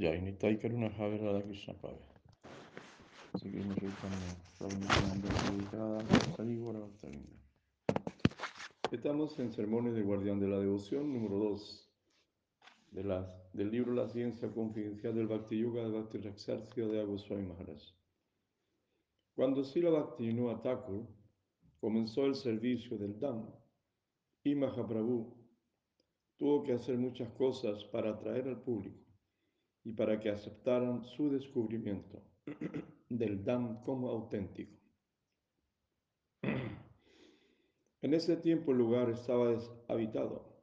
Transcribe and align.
Jai 0.00 0.20
Nitai 0.20 0.56
Karuna 0.60 0.88
Bhave 0.90 1.18
Radha 1.18 1.42
Krishna 1.42 1.74
Pave. 1.74 1.98
Dedicada 5.50 5.98
Sarigora 6.36 6.78
Bhaktavinda. 6.78 7.36
Estamos 8.92 9.36
en 9.40 9.50
Sermones 9.50 9.94
del 9.94 10.04
Guardián 10.04 10.38
de 10.38 10.46
la 10.46 10.60
Devoción, 10.60 11.12
número 11.12 11.38
2, 11.38 11.90
de 12.92 13.24
del 13.54 13.72
libro 13.72 13.92
La 13.92 14.06
Ciencia 14.08 14.48
Confidencial 14.52 15.16
del 15.16 15.26
Bhakti 15.26 15.58
Yoga 15.58 15.82
de 15.82 15.90
Bhakti 15.90 16.18
Raksarsia 16.18 16.86
de 16.86 17.00
Agoswami 17.00 17.46
Maharaj. 17.46 17.82
Cuando 19.34 19.64
Sila 19.64 19.90
Bhakti 19.90 20.32
Thakur 20.62 21.08
comenzó 21.80 22.24
el 22.26 22.36
servicio 22.36 22.96
del 22.98 23.18
Dham 23.18 23.50
y 24.44 24.54
Mahaprabhu 24.54 25.34
tuvo 26.36 26.62
que 26.62 26.74
hacer 26.74 26.96
muchas 26.98 27.32
cosas 27.32 27.84
para 27.86 28.10
atraer 28.10 28.46
al 28.46 28.62
público 28.62 29.07
y 29.88 29.92
para 29.94 30.20
que 30.20 30.28
aceptaran 30.28 31.02
su 31.02 31.30
descubrimiento 31.30 32.22
del 33.08 33.42
Dham 33.42 33.82
como 33.84 34.10
auténtico. 34.10 34.76
En 38.02 38.14
ese 38.14 38.36
tiempo 38.36 38.70
el 38.72 38.78
lugar 38.78 39.10
estaba 39.10 39.48
deshabitado. 39.48 40.62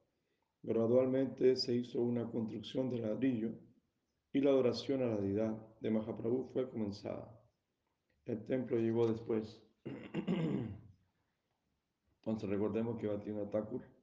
Gradualmente 0.62 1.56
se 1.58 1.76
hizo 1.76 2.02
una 2.02 2.32
construcción 2.32 2.90
de 2.92 3.00
ladrillo 3.00 3.52
y 4.32 4.40
la 4.42 4.52
adoración 4.52 5.02
a 5.02 5.08
la 5.08 5.18
deidad 5.18 5.58
de 5.82 5.90
Mahaprabhu 5.90 6.52
fue 6.54 6.70
comenzada. 6.70 7.38
El 8.26 8.46
templo 8.46 8.78
llegó 8.78 9.12
después. 9.12 9.62
Entonces 12.20 12.50
recordemos 12.50 13.00
que 13.00 13.08
Bhaktivinoda 13.08 13.50
Thakur 13.50 13.95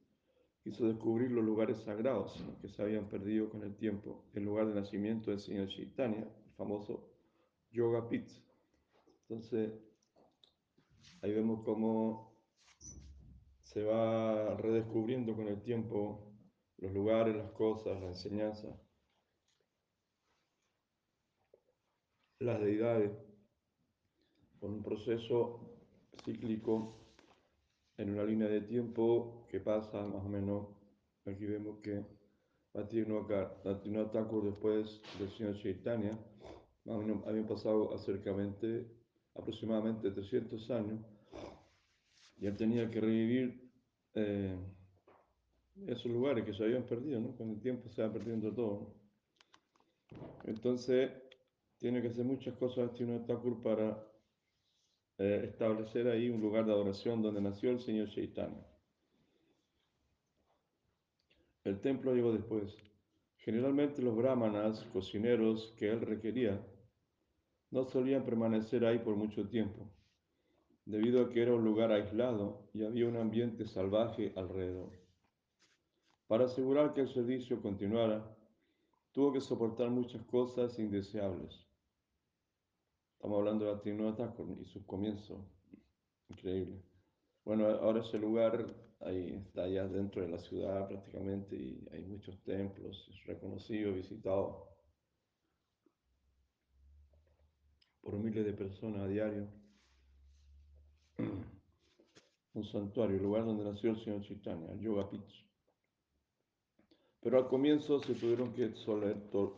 quiso 0.62 0.86
descubrir 0.86 1.30
los 1.32 1.44
lugares 1.44 1.78
sagrados 1.78 2.44
que 2.60 2.68
se 2.68 2.82
habían 2.82 3.08
perdido 3.08 3.50
con 3.50 3.62
el 3.64 3.74
tiempo, 3.74 4.24
el 4.32 4.44
lugar 4.44 4.68
de 4.68 4.74
nacimiento 4.74 5.30
del 5.30 5.40
señor 5.40 5.68
Chaitanya, 5.68 6.22
el 6.22 6.52
famoso 6.56 7.10
Yoga 7.70 8.08
Pit. 8.08 8.28
Entonces, 9.22 9.72
ahí 11.22 11.32
vemos 11.32 11.64
cómo 11.64 12.32
se 13.60 13.82
va 13.82 14.54
redescubriendo 14.56 15.34
con 15.34 15.48
el 15.48 15.60
tiempo 15.62 16.32
los 16.78 16.92
lugares, 16.92 17.34
las 17.34 17.50
cosas, 17.52 18.00
la 18.00 18.08
enseñanza, 18.08 18.68
las 22.38 22.60
deidades, 22.60 23.12
con 24.60 24.74
un 24.74 24.82
proceso 24.82 25.60
cíclico 26.24 27.01
en 27.96 28.10
una 28.10 28.24
línea 28.24 28.48
de 28.48 28.62
tiempo 28.62 29.46
que 29.50 29.60
pasa 29.60 30.02
más 30.06 30.24
o 30.24 30.28
menos, 30.28 30.68
aquí 31.26 31.44
vemos 31.44 31.78
que 31.80 32.04
Thakur 34.10 34.44
después 34.44 35.00
del 35.18 35.30
señor 35.30 35.56
Chaitanya, 35.58 36.18
más 36.84 36.96
o 36.96 36.98
menos 36.98 37.26
habían 37.26 37.46
pasado 37.46 37.94
acercamente, 37.94 38.86
aproximadamente 39.34 40.10
300 40.10 40.70
años, 40.70 41.00
y 42.40 42.46
él 42.46 42.56
tenía 42.56 42.90
que 42.90 43.00
revivir 43.00 43.70
eh, 44.14 44.56
esos 45.86 46.10
lugares 46.10 46.44
que 46.44 46.54
se 46.54 46.64
habían 46.64 46.84
perdido, 46.84 47.20
¿no? 47.20 47.36
Con 47.36 47.50
el 47.50 47.60
tiempo 47.60 47.88
se 47.88 48.02
va 48.02 48.12
perdiendo 48.12 48.52
todo. 48.52 48.94
Entonces, 50.44 51.10
tiene 51.78 52.02
que 52.02 52.08
hacer 52.08 52.24
muchas 52.24 52.54
cosas 52.54 52.90
Thakur 53.26 53.62
para 53.62 54.11
eh, 55.18 55.42
establecer 55.44 56.08
ahí 56.08 56.28
un 56.30 56.40
lugar 56.40 56.66
de 56.66 56.72
adoración 56.72 57.22
donde 57.22 57.40
nació 57.40 57.70
el 57.70 57.80
señor 57.80 58.08
Chaitanya. 58.08 58.66
El 61.64 61.80
templo 61.80 62.14
llegó 62.14 62.32
después. 62.32 62.76
Generalmente 63.36 64.02
los 64.02 64.16
brahmanas, 64.16 64.84
cocineros 64.92 65.74
que 65.78 65.90
él 65.90 66.00
requería, 66.00 66.60
no 67.70 67.84
solían 67.84 68.24
permanecer 68.24 68.84
ahí 68.84 68.98
por 68.98 69.16
mucho 69.16 69.48
tiempo, 69.48 69.90
debido 70.84 71.24
a 71.24 71.30
que 71.30 71.42
era 71.42 71.54
un 71.54 71.64
lugar 71.64 71.90
aislado 71.90 72.68
y 72.72 72.84
había 72.84 73.08
un 73.08 73.16
ambiente 73.16 73.66
salvaje 73.66 74.32
alrededor. 74.36 74.90
Para 76.26 76.44
asegurar 76.44 76.94
que 76.94 77.00
el 77.02 77.08
servicio 77.08 77.60
continuara, 77.60 78.36
tuvo 79.12 79.32
que 79.32 79.40
soportar 79.40 79.90
muchas 79.90 80.22
cosas 80.24 80.78
indeseables. 80.78 81.66
Estamos 83.22 83.38
hablando 83.38 83.64
de 83.64 83.70
Bhaktivinoda 83.70 84.16
Thakur 84.16 84.48
y 84.60 84.64
su 84.64 84.84
comienzo. 84.84 85.46
Increíble. 86.28 86.82
Bueno, 87.44 87.68
ahora 87.68 88.00
ese 88.00 88.18
lugar 88.18 88.66
ahí 88.98 89.40
está 89.46 89.62
allá 89.62 89.86
dentro 89.86 90.22
de 90.22 90.28
la 90.28 90.38
ciudad 90.38 90.88
prácticamente 90.88 91.54
y 91.54 91.88
hay 91.92 92.02
muchos 92.02 92.42
templos, 92.42 93.08
es 93.08 93.24
reconocido, 93.24 93.92
visitado 93.92 94.66
por 98.00 98.14
miles 98.14 98.44
de 98.44 98.54
personas 98.54 99.02
a 99.02 99.06
diario. 99.06 99.46
Un 102.54 102.64
santuario, 102.64 103.18
el 103.18 103.22
lugar 103.22 103.44
donde 103.44 103.62
nació 103.62 103.90
el 103.90 104.02
señor 104.02 104.22
Chaitanya, 104.22 104.72
el 104.72 104.80
Yoga 104.80 105.08
Pitch. 105.08 105.46
Pero 107.20 107.38
al 107.38 107.46
comienzo 107.46 108.00
se 108.00 108.14
tuvieron 108.14 108.52
que 108.52 108.70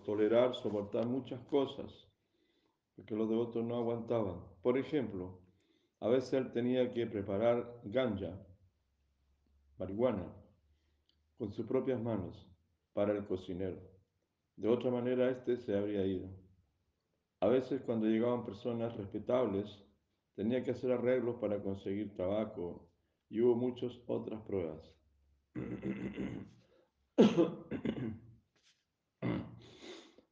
tolerar, 0.04 0.54
soportar 0.54 1.06
muchas 1.06 1.40
cosas 1.46 2.03
porque 2.96 3.14
los 3.14 3.28
devotos 3.28 3.64
no 3.64 3.76
aguantaban. 3.76 4.40
Por 4.62 4.78
ejemplo, 4.78 5.38
a 6.00 6.08
veces 6.08 6.32
él 6.34 6.52
tenía 6.52 6.92
que 6.92 7.06
preparar 7.06 7.80
ganja, 7.84 8.38
marihuana, 9.78 10.32
con 11.38 11.52
sus 11.52 11.66
propias 11.66 12.00
manos 12.00 12.46
para 12.92 13.12
el 13.12 13.26
cocinero. 13.26 13.80
De 14.56 14.68
otra 14.68 14.90
manera, 14.90 15.30
éste 15.30 15.56
se 15.56 15.76
habría 15.76 16.06
ido. 16.06 16.28
A 17.40 17.48
veces, 17.48 17.82
cuando 17.82 18.06
llegaban 18.06 18.46
personas 18.46 18.96
respetables, 18.96 19.84
tenía 20.34 20.62
que 20.62 20.70
hacer 20.70 20.92
arreglos 20.92 21.36
para 21.36 21.62
conseguir 21.62 22.16
tabaco 22.16 22.88
y 23.28 23.40
hubo 23.40 23.56
muchas 23.56 23.92
otras 24.06 24.40
pruebas. 24.42 24.80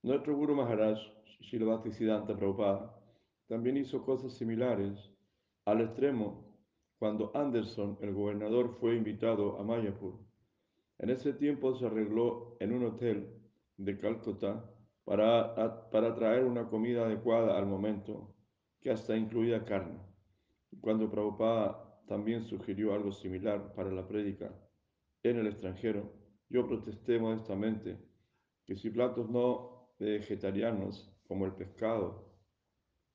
Nuestro 0.02 0.36
Guru 0.36 0.56
Maharaj 0.56 0.98
Shilvati 1.42 1.90
Siddhanta 1.92 2.36
Prabhupada, 2.36 2.98
también 3.46 3.76
hizo 3.76 4.02
cosas 4.04 4.32
similares 4.32 5.10
al 5.66 5.82
extremo 5.82 6.52
cuando 6.98 7.32
Anderson, 7.34 7.98
el 8.00 8.14
gobernador, 8.14 8.76
fue 8.80 8.96
invitado 8.96 9.58
a 9.58 9.64
Mayapur. 9.64 10.14
En 10.98 11.10
ese 11.10 11.32
tiempo 11.32 11.74
se 11.74 11.86
arregló 11.86 12.56
en 12.60 12.72
un 12.72 12.84
hotel 12.84 13.28
de 13.76 13.98
Calcuta 13.98 14.64
para, 15.04 15.90
para 15.90 16.14
traer 16.14 16.44
una 16.44 16.68
comida 16.68 17.04
adecuada 17.04 17.58
al 17.58 17.66
momento, 17.66 18.36
que 18.80 18.90
hasta 18.90 19.16
incluía 19.16 19.64
carne. 19.64 19.98
Cuando 20.80 21.10
Prabhupada 21.10 22.00
también 22.06 22.44
sugirió 22.44 22.94
algo 22.94 23.12
similar 23.12 23.74
para 23.74 23.90
la 23.90 24.06
prédica 24.06 24.52
en 25.22 25.38
el 25.38 25.48
extranjero, 25.48 26.12
yo 26.48 26.66
protesté 26.66 27.18
modestamente 27.18 27.98
que 28.64 28.76
si 28.76 28.90
platos 28.90 29.28
no 29.28 29.92
vegetarianos 29.98 31.11
como 31.32 31.46
el 31.46 31.54
pescado, 31.54 32.30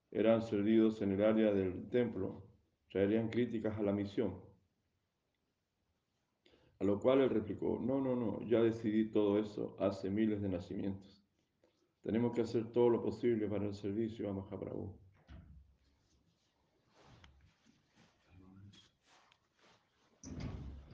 eran 0.10 0.42
servidos 0.42 1.04
en 1.04 1.12
el 1.12 1.24
área 1.24 1.54
del 1.54 1.88
templo, 1.88 2.42
traerían 2.90 3.30
críticas 3.30 3.78
a 3.78 3.84
la 3.84 3.92
misión. 3.92 4.42
A 6.80 6.84
lo 6.84 7.00
cual 7.00 7.22
él 7.22 7.30
replicó, 7.30 7.78
no, 7.80 8.02
no, 8.02 8.16
no, 8.16 8.42
ya 8.48 8.60
decidí 8.60 9.12
todo 9.12 9.38
eso 9.38 9.78
hace 9.80 10.10
miles 10.10 10.42
de 10.42 10.50
nacimientos. 10.50 11.24
Tenemos 12.02 12.34
que 12.34 12.42
hacer 12.42 12.72
todo 12.72 12.90
lo 12.90 13.04
posible 13.04 13.48
para 13.48 13.68
el 13.68 13.76
servicio 13.76 14.28
a 14.28 14.34
Mahaprabhu. 14.34 14.98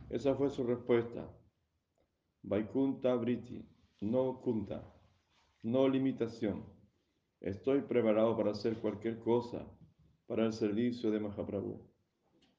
Esa 0.10 0.36
fue 0.36 0.50
su 0.50 0.66
respuesta. 0.66 1.26
Vaikunta 2.42 3.16
Briti, 3.16 3.66
no 4.02 4.42
Kunta, 4.42 4.84
no 5.62 5.88
limitación. 5.88 6.73
Estoy 7.44 7.82
preparado 7.82 8.38
para 8.38 8.52
hacer 8.52 8.78
cualquier 8.78 9.20
cosa 9.20 9.68
para 10.28 10.46
el 10.46 10.54
servicio 10.54 11.12
de 11.12 11.20
Mahaprabhu, 11.20 11.78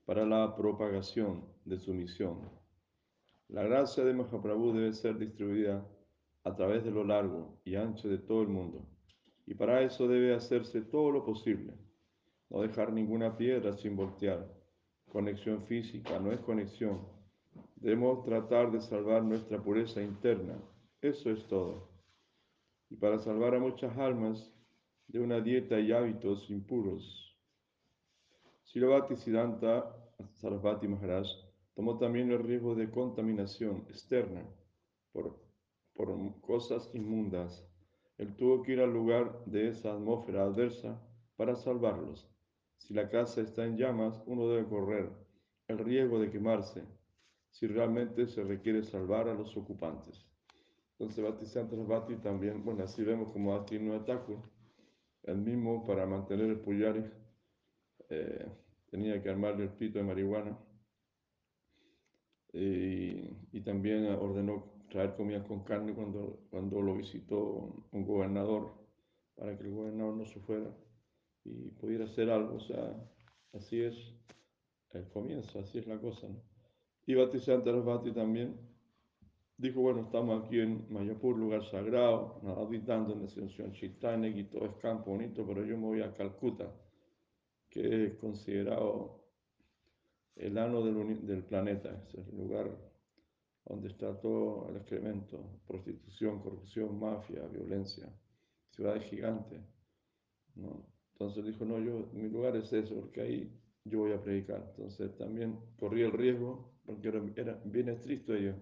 para 0.05 0.27
la 0.27 0.55
propagación 0.55 1.43
de 1.65 1.79
su 1.79 1.95
misión. 1.95 2.51
La 3.49 3.63
gracia 3.63 4.05
de 4.05 4.13
Mahaprabhu 4.13 4.75
debe 4.75 4.93
ser 4.93 5.17
distribuida 5.17 5.89
a 6.43 6.55
través 6.55 6.85
de 6.85 6.91
lo 6.91 7.03
largo 7.03 7.59
y 7.65 7.77
ancho 7.77 8.11
de 8.11 8.19
todo 8.19 8.43
el 8.43 8.49
mundo. 8.49 8.87
Y 9.47 9.55
para 9.55 9.81
eso 9.81 10.07
debe 10.07 10.35
hacerse 10.35 10.83
todo 10.83 11.11
lo 11.11 11.25
posible. 11.25 11.73
No 12.51 12.61
dejar 12.61 12.93
ninguna 12.93 13.39
piedra 13.39 13.73
sin 13.73 13.97
voltear. 13.97 14.47
Conexión 15.09 15.63
física 15.63 16.19
no 16.19 16.31
es 16.31 16.41
conexión. 16.41 17.09
Debemos 17.77 18.23
tratar 18.23 18.71
de 18.71 18.83
salvar 18.83 19.25
nuestra 19.25 19.63
pureza 19.63 20.03
interna. 20.03 20.61
Eso 21.01 21.31
es 21.31 21.43
todo. 21.47 21.89
Y 22.91 22.97
para 22.97 23.19
salvar 23.19 23.55
a 23.55 23.59
muchas 23.59 23.97
almas, 23.97 24.54
de 25.09 25.21
una 25.21 25.41
dieta 25.41 25.79
y 25.79 25.93
hábitos 25.93 26.51
impuros. 26.51 27.37
Silavati 28.65 29.17
Siddhanta 29.17 29.95
Sarasvati 30.33 30.89
Maharaj 30.89 31.27
tomó 31.75 31.99
también 31.99 32.31
el 32.31 32.43
riesgo 32.43 32.75
de 32.75 32.91
contaminación 32.91 33.85
externa 33.89 34.43
por, 35.13 35.39
por 35.95 36.41
cosas 36.41 36.91
inmundas 36.95 37.65
Él 38.19 38.35
tuvo 38.37 38.63
que 38.63 38.73
ir 38.73 38.81
al 38.81 38.93
lugar 38.93 39.45
de 39.47 39.69
esa 39.69 39.93
atmósfera 39.93 40.45
adversa 40.45 41.01
para 41.37 41.57
salvarlos. 41.57 42.29
Si 42.77 42.95
la 42.95 43.09
casa 43.09 43.41
está 43.41 43.65
en 43.65 43.77
llamas, 43.77 44.23
uno 44.27 44.49
debe 44.49 44.69
correr 44.69 45.11
el 45.69 45.79
riesgo 45.79 46.19
de 46.19 46.31
quemarse 46.31 46.85
si 47.51 47.67
realmente 47.67 48.27
se 48.27 48.43
requiere 48.43 48.83
salvar 48.83 49.29
a 49.29 49.35
los 49.35 49.57
ocupantes. 49.57 50.27
Entonces, 50.93 51.25
Bhaktisiddhanta 51.25 51.77
Bhatti 51.77 52.17
también, 52.17 52.65
bueno, 52.65 52.85
así 52.85 53.03
vemos 53.03 53.33
como 53.33 53.53
Bhatti 53.53 53.79
no 53.79 53.95
ataco, 53.95 54.43
el 55.25 55.39
mismo 55.39 55.85
para 55.85 56.07
mantener 56.07 56.51
el 56.51 56.61
puyari 56.61 57.05
eh, 58.11 58.47
tenía 58.91 59.23
que 59.23 59.31
armarle 59.31 59.65
el 59.65 59.71
pito 59.71 59.99
de 59.99 60.05
marihuana 60.05 60.59
y, 62.53 63.61
también 63.65 64.05
ordenó 64.07 64.85
traer 64.91 65.17
comidas 65.17 65.47
con 65.47 65.65
carne 65.65 65.95
cuando, 65.95 66.47
cuando 66.51 66.83
lo 66.83 66.95
visitó 66.95 67.87
un 67.91 68.05
gobernador 68.05 68.75
para 69.35 69.57
que 69.57 69.65
el 69.65 69.71
gobernador 69.71 70.15
no 70.15 70.27
se 70.27 70.39
fuera 70.41 70.71
y 71.45 71.71
pudiera 71.71 72.05
hacer 72.05 72.31
algo, 72.31 72.57
o 72.57 72.61
sea, 72.61 72.95
así 73.55 73.81
es 73.81 74.15
el 74.91 75.09
comienzo, 75.09 75.59
así 75.59 75.79
es 75.79 75.87
la 75.87 75.99
cosa. 75.99 76.29
¿no? 76.29 76.43
Y 77.07 77.15
Bhattisiddhanta 77.15 77.73
Bhatti 77.73 78.13
también 78.13 78.57
dijo, 79.57 79.81
bueno, 79.81 80.03
estamos 80.03 80.45
aquí 80.45 80.61
en 80.61 80.87
Mayapur, 80.93 81.37
lugar 81.39 81.65
sagrado, 81.71 82.41
habitando 82.59 83.13
en 83.13 83.21
la 83.21 83.27
ascensión 83.27 83.73
Chaitanya 83.73 84.29
y 84.29 84.45
todo 84.45 84.67
es 84.67 84.75
campo 84.77 85.11
bonito, 85.11 85.47
pero 85.47 85.65
yo 85.65 85.77
me 85.77 85.87
voy 85.87 86.03
a 86.03 86.13
Calcuta, 86.13 86.73
que 87.69 88.07
es 88.07 88.15
considerado 88.15 89.23
el 90.37 90.59
ano 90.59 90.83
del, 90.83 91.27
del 91.27 91.45
planeta, 91.45 92.05
es 92.13 92.29
el 92.29 92.37
lugar 92.37 92.71
donde 93.65 93.89
está 93.89 94.21
todo 94.21 94.69
el 94.69 94.77
excremento, 94.77 95.61
prostitución, 95.67 96.41
corrupción, 96.43 96.99
mafia, 96.99 97.47
violencia, 97.47 98.13
ciudades 98.71 99.05
gigantes. 99.05 99.61
¿no? 100.57 100.85
Entonces 101.13 101.47
dijo, 101.47 101.65
no, 101.65 101.79
yo, 101.79 102.11
mi 102.13 102.29
lugar 102.29 102.57
es 102.57 102.73
eso, 102.73 102.95
porque 102.97 103.21
ahí 103.23 103.61
yo 103.85 104.01
voy 104.01 104.13
a 104.13 104.21
predicar. 104.21 104.67
Entonces 104.77 105.17
también 105.17 105.59
corrí 105.79 106.03
el 106.03 106.13
riesgo, 106.13 106.75
porque 106.85 107.09
era, 107.09 107.23
era 107.37 107.63
bien 107.65 107.89
estricto 107.89 108.35
ellos 108.35 108.57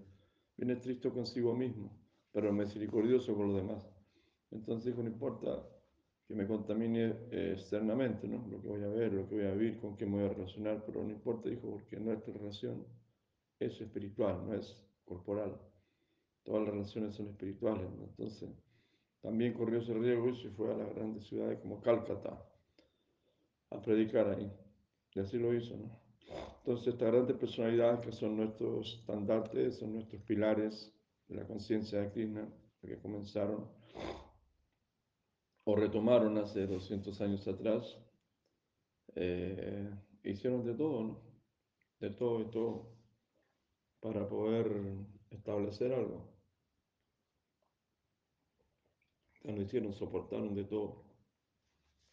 bien 0.57 0.71
estricto 0.71 1.13
consigo 1.13 1.55
mismo, 1.55 1.91
pero 2.33 2.53
misericordioso 2.53 3.35
con 3.35 3.49
los 3.49 3.57
demás. 3.57 3.89
Entonces 4.51 4.87
dijo, 4.87 5.03
no 5.03 5.09
importa 5.09 5.63
que 6.27 6.35
me 6.35 6.47
contamine 6.47 7.15
eh, 7.31 7.53
externamente, 7.55 8.29
¿no? 8.29 8.47
Lo 8.49 8.61
que 8.61 8.69
voy 8.69 8.83
a 8.83 8.89
ver, 8.89 9.13
lo 9.13 9.29
que 9.29 9.35
voy 9.37 9.45
a 9.47 9.55
vivir, 9.55 9.79
con 9.79 9.97
quién 9.97 10.11
me 10.11 10.23
voy 10.23 10.31
a 10.31 10.35
relacionar, 10.35 10.83
pero 10.87 11.03
no 11.03 11.11
importa, 11.11 11.49
dijo, 11.49 11.71
porque 11.71 11.99
nuestra 11.99 12.33
relación 12.35 12.87
es 13.59 13.81
espiritual, 13.81 14.47
no 14.47 14.55
es 14.55 14.77
corporal. 15.05 15.59
Todas 16.45 16.63
las 16.63 16.75
relaciones 16.75 17.15
son 17.15 17.29
espirituales, 17.29 17.87
Entonces, 18.01 18.51
también 19.21 19.53
corrió 19.53 19.79
ese 19.79 19.95
riesgo 19.95 20.31
y 20.31 20.37
se 20.37 20.51
fue 20.51 20.73
a 20.73 20.77
las 20.77 20.95
grandes 20.95 21.25
ciudades 21.25 21.61
como 21.61 21.81
Calcata 21.81 22.45
a 23.71 23.81
predicar 23.81 24.29
ahí. 24.29 24.53
Y 25.15 25.21
así 25.21 25.39
lo 25.39 25.55
hizo, 25.55 25.77
¿no? 25.77 26.02
Entonces, 26.29 26.95
estas 26.95 27.13
grandes 27.13 27.37
personalidades 27.37 28.01
que 28.01 28.13
son 28.13 28.37
nuestros 28.37 28.99
estandartes, 29.01 29.79
son 29.79 29.95
nuestros 29.95 30.23
pilares 30.23 30.93
de 31.29 31.37
la 31.37 31.47
conciencia 31.47 32.01
de 32.01 32.11
Krishna, 32.11 32.49
que 32.81 32.99
comenzaron 32.99 33.69
o 35.65 35.77
retomaron 35.77 36.39
hace 36.39 36.67
200 36.67 37.21
años 37.21 37.47
atrás, 37.47 37.97
eh, 39.15 39.91
hicieron 40.25 40.65
de 40.65 40.75
todo, 40.75 41.03
¿no? 41.03 41.21
De 42.01 42.11
todo 42.11 42.41
y 42.41 42.51
todo, 42.51 42.97
para 44.01 44.29
poder 44.29 44.97
establecer 45.31 45.93
algo. 45.93 46.29
Lo 49.45 49.63
hicieron, 49.63 49.93
soportaron 49.93 50.55
de 50.55 50.65
todo. 50.65 51.05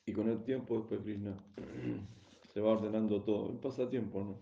Y 0.06 0.14
con 0.14 0.30
el 0.30 0.44
tiempo 0.44 0.78
después 0.78 1.02
Krishna 1.02 1.38
se 2.60 2.66
va 2.66 2.72
ordenando 2.74 3.24
todo. 3.24 3.50
El 3.52 3.58
pasatiempo, 3.58 4.22
¿no? 4.22 4.38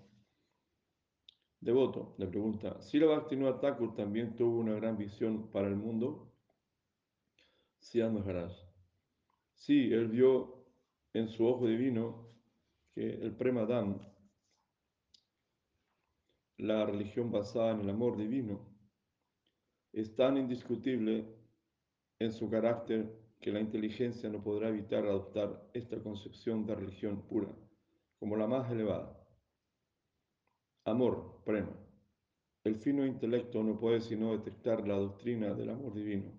Devoto 1.60 2.16
le 2.18 2.26
pregunta, 2.26 2.82
¿si 2.82 2.98
la 2.98 3.06
Bhaktivinoda 3.06 3.60
Thakur 3.60 3.94
también 3.94 4.36
tuvo 4.36 4.60
una 4.60 4.74
gran 4.74 4.98
visión 4.98 5.52
para 5.52 5.68
el 5.68 5.76
mundo? 5.76 6.34
Sí, 7.80 8.02
Maharaj. 8.02 8.54
Sí, 9.54 9.94
él 9.94 10.08
vio 10.08 10.66
en 11.14 11.28
su 11.28 11.46
ojo 11.46 11.68
divino 11.68 12.28
que 12.96 13.08
el 13.08 13.36
Premadam, 13.36 14.00
la 16.58 16.88
religión 16.88 17.32
basada 17.32 17.74
en 17.74 17.82
el 17.82 17.90
amor 17.92 18.18
divino, 18.18 18.68
es 19.94 20.16
tan 20.16 20.38
indiscutible 20.38 21.28
en 22.18 22.32
su 22.32 22.50
carácter 22.50 23.16
que 23.40 23.52
la 23.52 23.60
inteligencia 23.60 24.28
no 24.28 24.44
podrá 24.44 24.70
evitar 24.70 25.06
adoptar 25.06 25.70
esta 25.76 26.02
concepción 26.02 26.66
de 26.66 26.74
religión 26.74 27.22
pura 27.22 27.56
como 28.20 28.36
la 28.36 28.48
más 28.48 28.72
elevada. 28.72 29.18
Amor, 30.86 31.42
prema. 31.46 31.76
El 32.64 32.76
fino 32.76 33.06
intelecto 33.06 33.64
no 33.64 33.80
puede 33.80 34.02
sino 34.02 34.32
detectar 34.32 34.88
la 34.88 34.96
doctrina 34.96 35.54
del 35.54 35.70
amor 35.70 35.94
divino. 35.94 36.32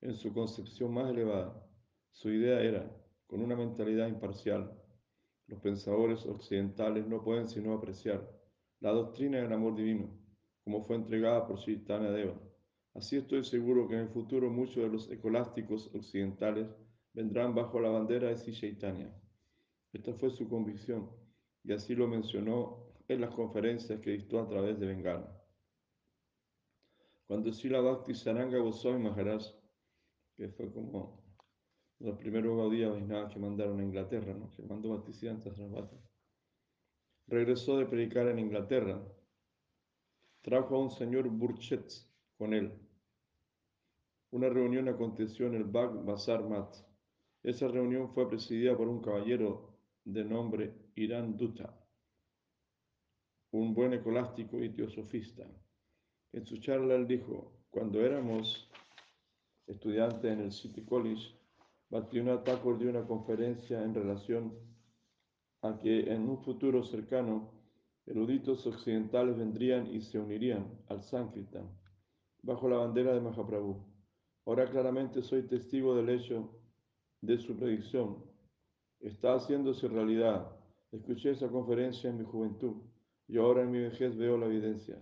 En 0.00 0.14
su 0.14 0.32
concepción 0.32 0.92
más 0.92 1.10
elevada, 1.10 1.66
su 2.12 2.30
idea 2.30 2.60
era, 2.60 2.90
con 3.26 3.42
una 3.42 3.56
mentalidad 3.56 4.08
imparcial, 4.08 4.72
los 5.46 5.60
pensadores 5.60 6.24
occidentales 6.26 7.06
no 7.06 7.22
pueden 7.22 7.48
sino 7.48 7.72
apreciar 7.72 8.30
la 8.80 8.92
doctrina 8.92 9.38
del 9.38 9.52
amor 9.52 9.74
divino, 9.74 10.10
como 10.62 10.84
fue 10.84 10.96
entregada 10.96 11.46
por 11.46 11.58
Chaitanya 11.58 12.10
Deva. 12.10 12.38
Así 12.94 13.16
estoy 13.16 13.44
seguro 13.44 13.88
que 13.88 13.94
en 13.94 14.00
el 14.02 14.08
futuro 14.08 14.50
muchos 14.50 14.82
de 14.82 14.88
los 14.88 15.10
ecolásticos 15.10 15.94
occidentales 15.94 16.68
vendrán 17.12 17.54
bajo 17.54 17.80
la 17.80 17.90
bandera 17.90 18.28
de 18.28 18.36
Chaitanya. 18.52 19.12
Esta 19.92 20.12
fue 20.14 20.30
su 20.30 20.48
convicción 20.48 21.10
y 21.64 21.72
así 21.72 21.94
lo 21.94 22.06
mencionó 22.06 22.88
en 23.08 23.20
las 23.20 23.34
conferencias 23.34 24.00
que 24.00 24.10
dictó 24.10 24.40
a 24.40 24.48
través 24.48 24.78
de 24.78 24.86
Bengala. 24.86 25.34
Cuando 27.26 27.52
Sila 27.52 27.80
Bhakti 27.80 28.14
Saranga 28.14 28.58
Goswami 28.58 29.04
Maharaj, 29.04 29.42
que 30.36 30.48
fue 30.48 30.72
como 30.72 31.22
los 32.00 32.16
primeros 32.18 32.56
Gaudiya 32.56 32.90
Vaisnavas 32.90 33.32
que 33.32 33.40
mandaron 33.40 33.80
a 33.80 33.84
Inglaterra, 33.84 34.34
¿no? 34.34 34.52
que 34.52 34.62
mandó 34.62 34.90
Bhaktisiddhanta 34.90 35.54
Sarasvati, 35.54 35.96
regresó 37.26 37.78
de 37.78 37.86
predicar 37.86 38.28
en 38.28 38.38
Inglaterra, 38.38 39.02
trajo 40.42 40.76
a 40.76 40.80
un 40.80 40.90
señor 40.90 41.28
Burchetz 41.28 42.08
con 42.36 42.54
él. 42.54 42.72
Una 44.30 44.48
reunión 44.48 44.88
aconteció 44.88 45.46
en 45.46 45.54
el 45.54 45.64
Bag 45.64 46.04
Bazar 46.04 46.46
Mat. 46.48 46.76
Esa 47.42 47.68
reunión 47.68 48.10
fue 48.10 48.28
presidida 48.28 48.76
por 48.76 48.88
un 48.88 49.00
caballero 49.00 49.77
de 50.08 50.24
nombre 50.24 50.72
Irán 50.94 51.36
Dutta, 51.36 51.68
un 53.50 53.74
buen 53.74 53.92
ecolástico 53.92 54.62
y 54.64 54.70
teosofista. 54.70 55.46
En 56.32 56.46
su 56.46 56.56
charla 56.56 56.94
él 56.94 57.06
dijo, 57.06 57.52
cuando 57.70 58.00
éramos 58.00 58.70
estudiantes 59.66 60.32
en 60.32 60.40
el 60.40 60.52
City 60.52 60.82
College, 60.82 61.34
Bhaktivinoda 61.90 62.42
Thakur 62.42 62.78
dio 62.78 62.88
una 62.88 63.06
conferencia 63.06 63.82
en 63.82 63.94
relación 63.94 64.54
a 65.60 65.78
que 65.78 66.10
en 66.10 66.26
un 66.26 66.38
futuro 66.38 66.82
cercano 66.82 67.52
eruditos 68.06 68.66
occidentales 68.66 69.36
vendrían 69.36 69.94
y 69.94 70.00
se 70.00 70.18
unirían 70.18 70.66
al 70.88 71.02
Sankirtan 71.02 71.68
bajo 72.42 72.66
la 72.66 72.78
bandera 72.78 73.12
de 73.12 73.20
Mahaprabhu. 73.20 73.84
Ahora 74.46 74.70
claramente 74.70 75.22
soy 75.22 75.42
testigo 75.42 75.94
del 75.94 76.08
hecho 76.08 76.50
de 77.20 77.36
su 77.36 77.54
predicción 77.54 78.27
está 79.00 79.34
haciéndose 79.34 79.88
realidad. 79.88 80.50
Escuché 80.92 81.30
esa 81.30 81.48
conferencia 81.48 82.10
en 82.10 82.18
mi 82.18 82.24
juventud 82.24 82.76
y 83.26 83.38
ahora 83.38 83.62
en 83.62 83.70
mi 83.70 83.80
vejez 83.80 84.16
veo 84.16 84.38
la 84.38 84.46
evidencia. 84.46 84.98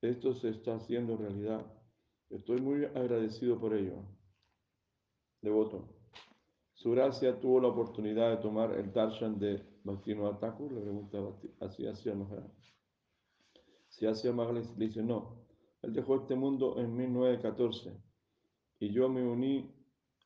Esto 0.00 0.34
se 0.34 0.50
está 0.50 0.76
haciendo 0.76 1.16
realidad. 1.16 1.66
Estoy 2.30 2.60
muy 2.60 2.84
agradecido 2.84 3.58
por 3.58 3.74
ello. 3.74 4.04
Devoto. 5.42 5.88
Su 6.74 6.90
gracia 6.92 7.40
tuvo 7.40 7.60
la 7.60 7.68
oportunidad 7.68 8.30
de 8.30 8.36
tomar 8.36 8.72
el 8.72 8.92
darshan 8.92 9.38
de 9.38 9.62
Bhaktivinoda 9.82 10.38
Thakur, 10.38 10.72
le 10.72 10.80
pregunta 10.80 11.18
así 11.60 11.86
hacia 11.86 12.14
Maharaj. 12.14 12.50
Si 13.88 14.06
hacia 14.06 14.32
Maharaj 14.32 14.76
le 14.76 14.86
dice 14.86 15.02
no. 15.02 15.46
Él 15.82 15.92
dejó 15.92 16.16
este 16.16 16.34
mundo 16.34 16.78
en 16.78 16.94
1914 16.94 17.96
y 18.80 18.92
yo 18.92 19.08
me 19.08 19.26
uní 19.26 19.72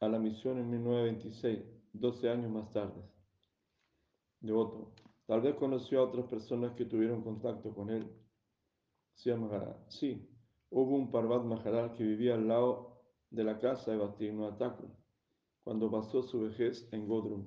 a 0.01 0.09
la 0.09 0.19
misión 0.19 0.59
en 0.59 0.71
1926 0.71 1.80
12 1.93 2.31
años 2.31 2.51
más 2.51 2.71
tarde. 2.71 3.03
Devoto. 4.41 4.93
Tal 5.27 5.41
vez 5.43 5.55
conoció 5.57 6.01
a 6.01 6.05
otras 6.05 6.27
personas 6.27 6.73
que 6.75 6.85
tuvieron 6.85 7.23
contacto 7.23 7.75
con 7.75 7.91
él. 7.91 8.11
Sí, 9.15 9.31
Sí, 9.89 10.29
hubo 10.71 10.97
un 10.97 11.11
Parvat 11.11 11.45
Maharaj 11.45 11.93
que 11.97 12.05
vivía 12.05 12.35
al 12.35 12.49
lado 12.49 13.03
de 13.31 13.45
la 13.45 13.59
casa 13.59 13.91
de 13.91 13.99
Bhaktivinoda 13.99 14.57
Thakur 14.57 14.91
cuando 15.63 15.91
pasó 15.91 16.23
su 16.23 16.41
vejez 16.41 16.89
en 16.93 17.07
Godrum. 17.07 17.47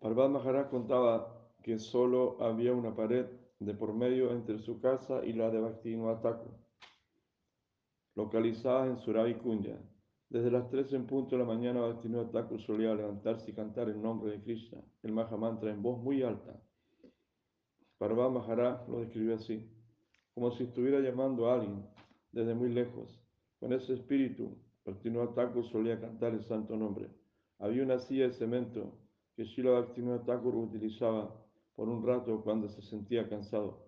Parvat 0.00 0.30
Maharaj 0.30 0.70
contaba 0.70 1.50
que 1.62 1.78
solo 1.78 2.40
había 2.40 2.72
una 2.72 2.94
pared 2.94 3.26
de 3.58 3.74
por 3.74 3.94
medio 3.94 4.32
entre 4.32 4.58
su 4.58 4.80
casa 4.80 5.24
y 5.24 5.32
la 5.32 5.50
de 5.50 5.60
Bhaktivinoda 5.60 6.20
Thakur, 6.20 6.52
localizada 8.14 8.86
en 8.86 8.98
Suravi 8.98 9.34
Kunya 9.36 9.80
Desde 10.30 10.48
las 10.48 10.70
3 10.70 10.92
en 10.92 11.06
punto 11.08 11.34
de 11.34 11.42
la 11.42 11.44
mañana, 11.44 11.80
Bhaktivinoda 11.80 12.30
Thakur 12.30 12.60
solía 12.60 12.94
levantarse 12.94 13.50
y 13.50 13.52
cantar 13.52 13.88
el 13.88 14.00
nombre 14.00 14.30
de 14.30 14.40
Krishna, 14.40 14.80
el 15.02 15.10
Mahamantra, 15.12 15.72
en 15.72 15.82
voz 15.82 16.00
muy 16.00 16.22
alta. 16.22 16.62
Parvá 17.98 18.30
Maharaj 18.30 18.88
lo 18.88 19.00
describió 19.00 19.34
así, 19.34 19.68
como 20.32 20.52
si 20.52 20.62
estuviera 20.62 21.00
llamando 21.00 21.50
a 21.50 21.54
alguien 21.54 21.84
desde 22.30 22.54
muy 22.54 22.68
lejos. 22.68 23.20
Con 23.58 23.72
ese 23.72 23.94
espíritu, 23.94 24.56
Bhaktivinoda 24.84 25.34
Thakur 25.34 25.64
solía 25.64 26.00
cantar 26.00 26.32
el 26.32 26.44
santo 26.44 26.76
nombre. 26.76 27.10
Había 27.58 27.82
una 27.82 27.98
silla 27.98 28.28
de 28.28 28.32
cemento 28.32 29.00
que 29.34 29.44
Srila 29.44 29.80
Bhaktivinoda 29.80 30.24
Thakur 30.24 30.54
utilizaba 30.54 31.44
por 31.74 31.88
un 31.88 32.06
rato 32.06 32.40
cuando 32.44 32.68
se 32.68 32.82
sentía 32.82 33.28
cansado, 33.28 33.84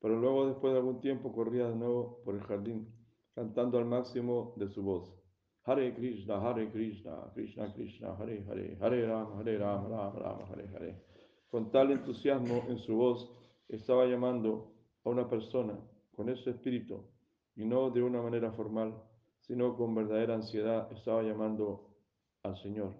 pero 0.00 0.18
luego 0.18 0.46
después 0.46 0.72
de 0.72 0.78
algún 0.78 1.00
tiempo 1.02 1.34
corría 1.34 1.68
de 1.68 1.76
nuevo 1.76 2.22
por 2.24 2.34
el 2.34 2.40
jardín, 2.44 2.88
cantando 3.34 3.76
al 3.76 3.84
máximo 3.84 4.54
de 4.56 4.70
su 4.70 4.82
voz. 4.82 5.21
Hare 5.64 5.94
Krishna, 5.94 6.40
Hare 6.40 6.70
Krishna, 6.72 7.30
Krishna 7.34 7.72
Krishna, 7.72 8.16
Hare 8.18 8.42
Hare, 8.48 8.76
Hare 8.80 9.06
Rama, 9.06 9.36
Hare 9.36 9.58
Rama, 9.58 9.88
Rama 9.88 10.18
Rama, 10.18 10.46
Hare 10.50 10.68
Hare. 10.74 11.04
Con 11.48 11.70
tal 11.70 11.92
entusiasmo 11.92 12.64
en 12.68 12.78
su 12.78 12.96
voz, 12.96 13.30
estaba 13.68 14.06
llamando 14.06 14.72
a 15.04 15.10
una 15.10 15.28
persona 15.28 15.78
con 16.16 16.28
ese 16.28 16.50
espíritu 16.50 17.04
y 17.54 17.64
no 17.64 17.90
de 17.90 18.02
una 18.02 18.20
manera 18.20 18.50
formal, 18.50 18.92
sino 19.40 19.76
con 19.76 19.94
verdadera 19.94 20.34
ansiedad, 20.34 20.90
estaba 20.90 21.22
llamando 21.22 21.94
al 22.42 22.56
Señor. 22.56 22.94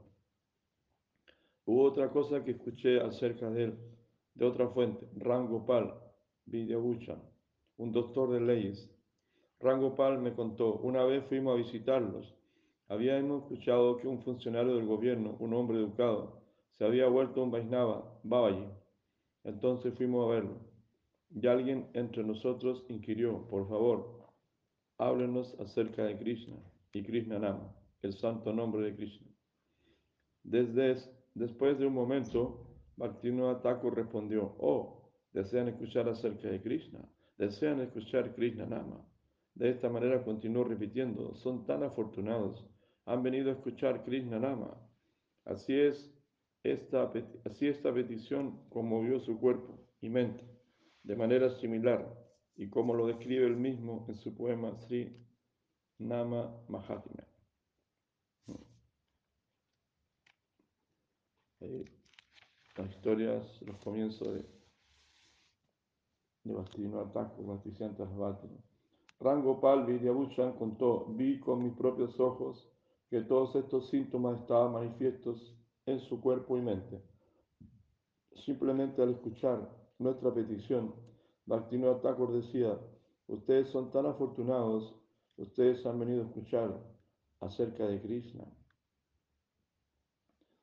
Hubo 1.64 1.82
otra 1.82 2.10
cosa 2.10 2.44
que 2.44 2.52
escuché 2.52 3.00
acerca 3.00 3.50
de 3.50 3.64
él, 3.64 3.78
de 4.34 4.44
otra 4.44 4.68
fuente, 4.68 5.08
Rangopal 5.16 5.94
Vidyabucha, 6.46 7.20
un 7.78 7.90
doctor 7.90 8.30
de 8.30 8.40
leyes. 8.40 8.88
Rangopal 9.58 10.20
me 10.20 10.32
contó, 10.32 10.74
una 10.74 11.04
vez 11.04 11.24
fuimos 11.26 11.54
a 11.54 11.56
visitarlos 11.56 12.32
Habíamos 12.92 13.44
escuchado 13.44 13.96
que 13.96 14.06
un 14.06 14.20
funcionario 14.20 14.76
del 14.76 14.84
gobierno, 14.84 15.34
un 15.38 15.54
hombre 15.54 15.78
educado, 15.78 16.42
se 16.72 16.84
había 16.84 17.06
vuelto 17.06 17.42
un 17.42 17.50
Vaisnava, 17.50 18.20
Babaji. 18.22 18.66
Entonces 19.44 19.94
fuimos 19.94 20.26
a 20.26 20.34
verlo. 20.34 20.60
Y 21.30 21.46
alguien 21.46 21.88
entre 21.94 22.22
nosotros 22.22 22.84
inquirió, 22.90 23.48
por 23.48 23.66
favor, 23.66 24.28
háblenos 24.98 25.58
acerca 25.58 26.04
de 26.04 26.18
Krishna 26.18 26.56
y 26.92 27.02
Krishna 27.02 27.38
Nama, 27.38 27.74
el 28.02 28.12
santo 28.12 28.52
nombre 28.52 28.82
de 28.82 28.94
Krishna. 28.94 29.26
Desde 30.42 30.96
después 31.32 31.78
de 31.78 31.86
un 31.86 31.94
momento, 31.94 32.66
Bhaktivinoda 32.98 33.62
Thakur 33.62 33.96
respondió, 33.96 34.54
oh, 34.58 35.10
desean 35.32 35.68
escuchar 35.68 36.10
acerca 36.10 36.46
de 36.46 36.60
Krishna, 36.60 37.00
desean 37.38 37.80
escuchar 37.80 38.34
Krishna 38.34 38.66
Nama. 38.66 39.02
De 39.54 39.70
esta 39.70 39.88
manera 39.88 40.22
continuó 40.22 40.64
repitiendo, 40.64 41.34
son 41.36 41.64
tan 41.64 41.84
afortunados 41.84 42.68
han 43.06 43.22
venido 43.22 43.50
a 43.50 43.54
escuchar 43.54 44.04
Krishna 44.04 44.38
Nama. 44.38 44.76
Así 45.44 45.74
es, 45.74 46.12
esta, 46.62 47.10
así 47.44 47.66
esta 47.68 47.92
petición 47.92 48.68
conmovió 48.68 49.18
su 49.20 49.38
cuerpo 49.38 49.78
y 50.00 50.08
mente 50.08 50.44
de 51.02 51.16
manera 51.16 51.50
similar 51.50 52.16
y 52.54 52.68
como 52.68 52.94
lo 52.94 53.06
describe 53.06 53.46
él 53.46 53.56
mismo 53.56 54.06
en 54.08 54.14
su 54.14 54.34
poema 54.34 54.74
Sri 54.76 55.16
Nama 55.98 56.54
Mahatma. 56.68 57.26
las 62.76 62.90
historias, 62.90 63.62
los 63.62 63.76
comienzos 63.78 64.34
de, 64.34 64.44
de 66.42 66.54
Bhaktivinoda 66.54 67.12
Thakur, 67.12 67.46
Bhaktisiddhanta 67.46 68.08
Rangopal 69.20 69.86
Vidyabhushan 69.86 70.54
contó, 70.54 71.06
vi 71.06 71.38
con 71.38 71.62
mis 71.62 71.74
propios 71.74 72.18
ojos 72.18 72.71
que 73.12 73.20
todos 73.20 73.54
estos 73.56 73.90
síntomas 73.90 74.40
estaban 74.40 74.72
manifiestos 74.72 75.54
en 75.84 76.00
su 76.00 76.18
cuerpo 76.18 76.56
y 76.56 76.62
mente. 76.62 76.98
Simplemente 78.46 79.02
al 79.02 79.10
escuchar 79.10 79.68
nuestra 79.98 80.32
petición, 80.32 80.94
Bhaktivinoda 81.44 82.00
Thakur 82.00 82.32
decía, 82.32 82.80
ustedes 83.26 83.68
son 83.68 83.90
tan 83.90 84.06
afortunados, 84.06 84.94
ustedes 85.36 85.84
han 85.84 85.98
venido 85.98 86.22
a 86.22 86.24
escuchar 86.24 86.82
acerca 87.40 87.86
de 87.86 88.00
Krishna. 88.00 88.46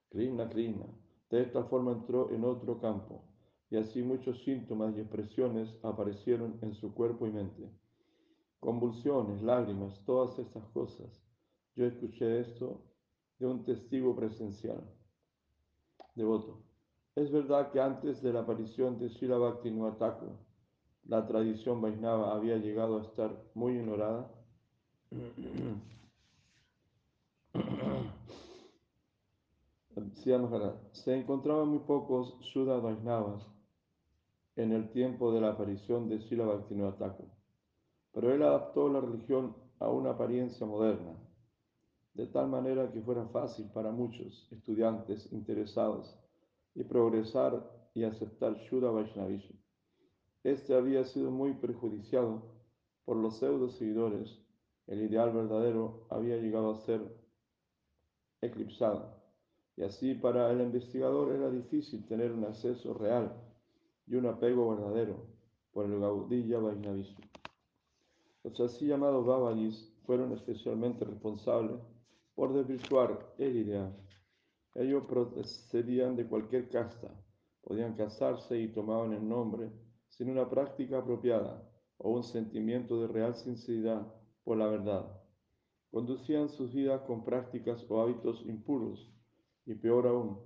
Krishna, 0.10 0.50
Krishna. 0.50 0.88
De 1.30 1.44
esta 1.44 1.64
forma 1.66 1.92
entró 1.92 2.32
en 2.32 2.46
otro 2.46 2.80
campo, 2.80 3.26
y 3.70 3.78
así 3.78 4.02
muchos 4.02 4.44
síntomas 4.44 4.98
y 4.98 5.02
expresiones 5.02 5.70
aparecieron 5.84 6.58
en 6.64 6.74
su 6.74 6.96
cuerpo 6.96 7.28
y 7.28 7.32
mente. 7.32 7.70
Convulsiones, 8.60 9.40
lágrimas, 9.44 10.04
todas 10.04 10.40
estas 10.40 10.66
cosas 10.70 11.29
yo 11.80 11.86
escuché 11.86 12.42
esto 12.42 12.82
de 13.40 13.48
un 13.48 13.64
testigo 13.64 14.14
presencial. 14.14 14.84
Devoto. 16.14 16.62
Es 17.16 17.32
verdad 17.32 17.72
que 17.72 17.80
antes 17.80 18.22
de 18.22 18.34
la 18.34 18.42
aparición 18.42 19.00
de 19.00 19.10
Srila 19.10 19.38
Bhaktivinoda 19.38 20.14
la 21.06 21.26
tradición 21.26 21.82
Vaisnava 21.82 22.36
había 22.36 22.58
llegado 22.58 23.00
a 23.00 23.04
estar 23.04 23.32
muy 23.54 23.78
ignorada. 23.78 24.30
Se 30.92 31.16
encontraban 31.16 31.70
muy 31.70 31.80
pocos 31.80 32.36
Sudha 32.52 32.78
Vaisnavas 32.78 33.42
en 34.58 34.74
el 34.74 34.92
tiempo 34.92 35.32
de 35.32 35.40
la 35.40 35.52
aparición 35.52 36.10
de 36.10 36.20
Srila 36.20 36.44
Bhaktivinoda 36.46 37.16
pero 38.12 38.34
él 38.34 38.44
adaptó 38.44 38.90
la 38.90 39.00
religión 39.00 39.56
a 39.80 39.88
una 39.88 40.10
apariencia 40.12 40.68
moderna 40.68 41.16
de 42.20 42.28
tal 42.28 42.50
manera 42.50 42.92
que 42.92 43.00
fuera 43.00 43.26
fácil 43.28 43.70
para 43.74 43.92
muchos 43.92 44.46
estudiantes 44.52 45.32
interesados 45.32 46.20
y 46.76 46.84
progresar 46.84 47.66
y 47.94 48.04
aceptar 48.04 48.58
Shuddha 48.58 48.92
Vaishnavism. 48.92 49.56
Este 50.44 50.76
había 50.76 51.06
sido 51.06 51.32
muy 51.32 51.54
perjudiciado 51.54 52.44
por 53.06 53.16
los 53.16 53.38
pseudo 53.38 53.70
seguidores. 53.70 54.38
El 54.86 55.02
ideal 55.02 55.32
verdadero 55.32 56.08
había 56.10 56.36
llegado 56.36 56.72
a 56.72 56.82
ser 56.82 57.02
eclipsado. 58.42 59.16
Y 59.78 59.84
así 59.84 60.14
para 60.14 60.52
el 60.52 60.60
investigador 60.60 61.32
era 61.32 61.50
difícil 61.50 62.06
tener 62.06 62.34
un 62.34 62.44
acceso 62.44 62.94
real 62.96 63.32
y 64.08 64.16
un 64.16 64.26
apego 64.26 64.76
verdadero 64.76 65.26
por 65.72 65.86
el 65.86 65.98
Gaudiya 66.02 66.60
Vaishnavism. 66.60 67.16
Los 68.44 68.60
así 68.60 68.88
llamados 68.88 69.26
Babajis 69.26 69.90
fueron 70.06 70.34
especialmente 70.34 71.06
responsables 71.06 71.80
por 72.40 72.54
desvirtuar 72.54 73.36
el 73.38 73.58
ideal. 73.58 73.94
Ellos 74.74 75.04
procedían 75.10 76.16
de 76.16 76.26
cualquier 76.26 76.70
casta, 76.70 77.14
podían 77.60 77.98
casarse 77.98 78.58
y 78.58 78.70
tomaban 78.70 79.12
el 79.12 79.28
nombre 79.28 79.70
sin 80.08 80.30
una 80.30 80.50
práctica 80.50 81.00
apropiada 81.00 81.70
o 81.98 82.12
un 82.12 82.24
sentimiento 82.24 83.02
de 83.02 83.08
real 83.10 83.36
sinceridad 83.36 84.08
por 84.46 84.56
la 84.56 84.68
verdad. 84.68 85.22
Conducían 85.92 86.48
sus 86.48 86.74
vidas 86.74 87.02
con 87.02 87.26
prácticas 87.26 87.86
o 87.90 88.00
hábitos 88.00 88.46
impuros 88.46 89.14
y 89.66 89.76
peor 89.76 90.08
aún, 90.08 90.40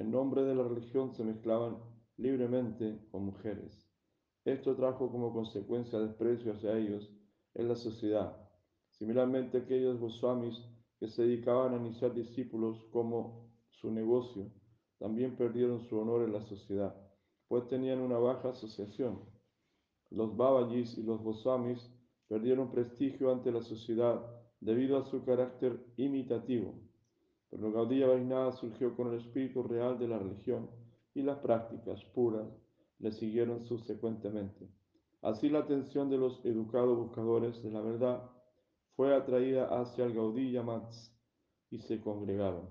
en 0.00 0.10
nombre 0.10 0.42
de 0.42 0.56
la 0.56 0.64
religión 0.64 1.14
se 1.14 1.22
mezclaban 1.22 1.78
libremente 2.16 2.98
con 3.12 3.24
mujeres. 3.24 3.88
Esto 4.44 4.74
trajo 4.74 5.12
como 5.12 5.32
consecuencia 5.32 6.00
desprecio 6.00 6.54
hacia 6.54 6.76
ellos 6.76 7.08
en 7.54 7.68
la 7.68 7.76
sociedad. 7.76 8.36
Similarmente, 8.90 9.58
aquellos 9.58 10.00
Goswamis 10.00 10.75
que 10.98 11.08
se 11.08 11.22
dedicaban 11.22 11.74
a 11.74 11.76
iniciar 11.76 12.14
discípulos 12.14 12.84
como 12.90 13.50
su 13.70 13.90
negocio, 13.90 14.50
también 14.98 15.36
perdieron 15.36 15.80
su 15.82 15.98
honor 15.98 16.22
en 16.22 16.32
la 16.32 16.42
sociedad, 16.42 16.94
pues 17.48 17.68
tenían 17.68 18.00
una 18.00 18.18
baja 18.18 18.50
asociación. 18.50 19.20
Los 20.10 20.36
Babajis 20.36 20.96
y 20.96 21.02
los 21.02 21.20
Goswamis 21.20 21.90
perdieron 22.28 22.70
prestigio 22.70 23.30
ante 23.32 23.52
la 23.52 23.62
sociedad 23.62 24.24
debido 24.60 24.98
a 24.98 25.04
su 25.04 25.24
carácter 25.24 25.84
imitativo. 25.96 26.74
Pero 27.50 27.72
Gaudiya 27.72 28.08
Vaishnava 28.08 28.52
surgió 28.52 28.96
con 28.96 29.12
el 29.12 29.20
espíritu 29.20 29.62
real 29.62 29.98
de 29.98 30.08
la 30.08 30.18
religión 30.18 30.70
y 31.14 31.22
las 31.22 31.38
prácticas 31.38 32.04
puras 32.06 32.48
le 32.98 33.12
siguieron 33.12 33.64
subsecuentemente. 33.64 34.68
Así 35.22 35.48
la 35.48 35.60
atención 35.60 36.08
de 36.08 36.18
los 36.18 36.44
educados 36.44 36.96
buscadores 36.96 37.62
de 37.62 37.70
la 37.70 37.80
verdad 37.80 38.30
fue 38.96 39.14
atraída 39.14 39.66
hacia 39.66 40.06
el 40.06 40.14
Gaudí 40.14 40.58
Mats 40.58 41.14
y 41.70 41.78
se 41.78 42.00
congregaron. 42.00 42.70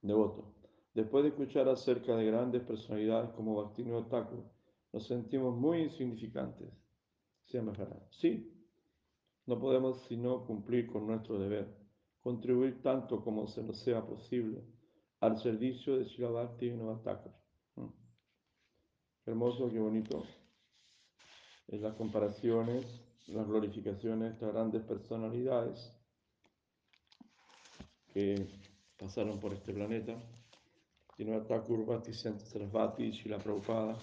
Devoto. 0.00 0.54
Después 0.94 1.24
de 1.24 1.30
escuchar 1.30 1.68
acerca 1.68 2.16
de 2.16 2.24
grandes 2.24 2.62
personalidades 2.62 3.30
como 3.30 3.56
Bhaktivinoda 3.56 4.08
Thakur, 4.08 4.44
nos 4.92 5.06
sentimos 5.06 5.56
muy 5.56 5.82
insignificantes. 5.82 6.72
Sí, 8.10 8.52
no 9.46 9.58
podemos 9.58 10.02
sino 10.02 10.46
cumplir 10.46 10.86
con 10.86 11.06
nuestro 11.06 11.38
deber, 11.38 11.74
contribuir 12.20 12.80
tanto 12.82 13.22
como 13.22 13.46
se 13.48 13.62
nos 13.62 13.78
sea 13.78 14.06
posible 14.06 14.62
al 15.20 15.38
servicio 15.38 15.98
de 15.98 16.04
Srila 16.04 16.30
Bhaktivinoda 16.30 17.02
Thakur. 17.02 17.32
Mm. 17.76 17.88
Hermoso, 19.26 19.68
qué 19.70 19.80
bonito. 19.80 20.24
En 21.66 21.82
las 21.82 21.94
comparaciones 21.94 23.07
las 23.28 23.46
glorificaciones 23.46 24.28
de 24.28 24.34
estas 24.34 24.52
grandes 24.52 24.82
personalidades 24.84 25.92
que 28.12 28.48
pasaron 28.96 29.38
por 29.38 29.52
este 29.52 29.72
planeta. 29.72 30.16
Thakur, 31.48 32.02
Sarasvati, 32.12 33.10
Shila 33.10 33.38
Prabhupada, 33.38 33.98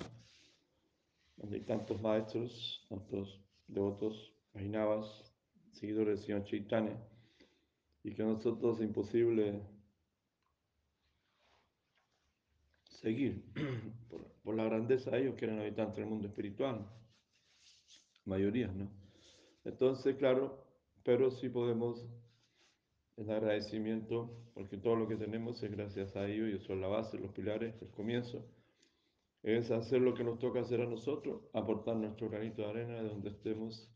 donde 1.38 1.58
hay 1.58 1.64
tantos 1.64 2.02
maestros, 2.02 2.86
tantos 2.90 3.42
devotos, 3.68 4.34
Vainavas, 4.54 5.34
seguidores 5.72 6.20
del 6.20 6.26
Señor 6.26 6.44
Chaitanya, 6.46 6.98
y 8.04 8.14
que 8.14 8.22
a 8.22 8.26
nosotros 8.26 8.80
es 8.80 8.86
imposible 8.86 9.62
seguir 12.84 13.44
por, 14.44 14.56
la 14.56 14.66
grandeza 14.66 15.12
de 15.12 15.22
ellos 15.22 15.36
que 15.36 15.46
eran 15.46 15.60
habitantes 15.60 15.98
del 15.98 16.08
mundo 16.08 16.28
espiritual, 16.28 16.86
mayoría, 18.26 18.68
¿no? 18.68 19.05
Entonces, 19.66 20.16
claro, 20.16 20.64
pero 21.04 21.32
sí 21.32 21.50
podemos, 21.50 22.08
en 23.18 23.32
agradecimiento, 23.32 24.30
porque 24.54 24.78
todo 24.78 24.96
lo 24.96 25.08
que 25.08 25.16
tenemos 25.16 25.62
es 25.62 25.72
gracias 25.72 26.16
a 26.16 26.28
ellos, 26.28 26.62
eso 26.62 26.74
es 26.74 26.80
la 26.80 26.88
base, 26.88 27.20
los 27.20 27.32
pilares, 27.32 27.76
el 27.82 27.90
comienzo, 27.90 28.46
es 29.44 29.70
hacer 29.72 30.02
lo 30.02 30.14
que 30.14 30.24
nos 30.24 30.40
toca 30.40 30.62
hacer 30.62 30.82
a 30.82 30.86
nosotros, 30.86 31.42
aportar 31.54 31.96
nuestro 31.98 32.30
granito 32.30 32.62
de 32.62 32.70
arena 32.70 33.02
de 33.02 33.10
donde 33.10 33.30
estemos, 33.30 33.92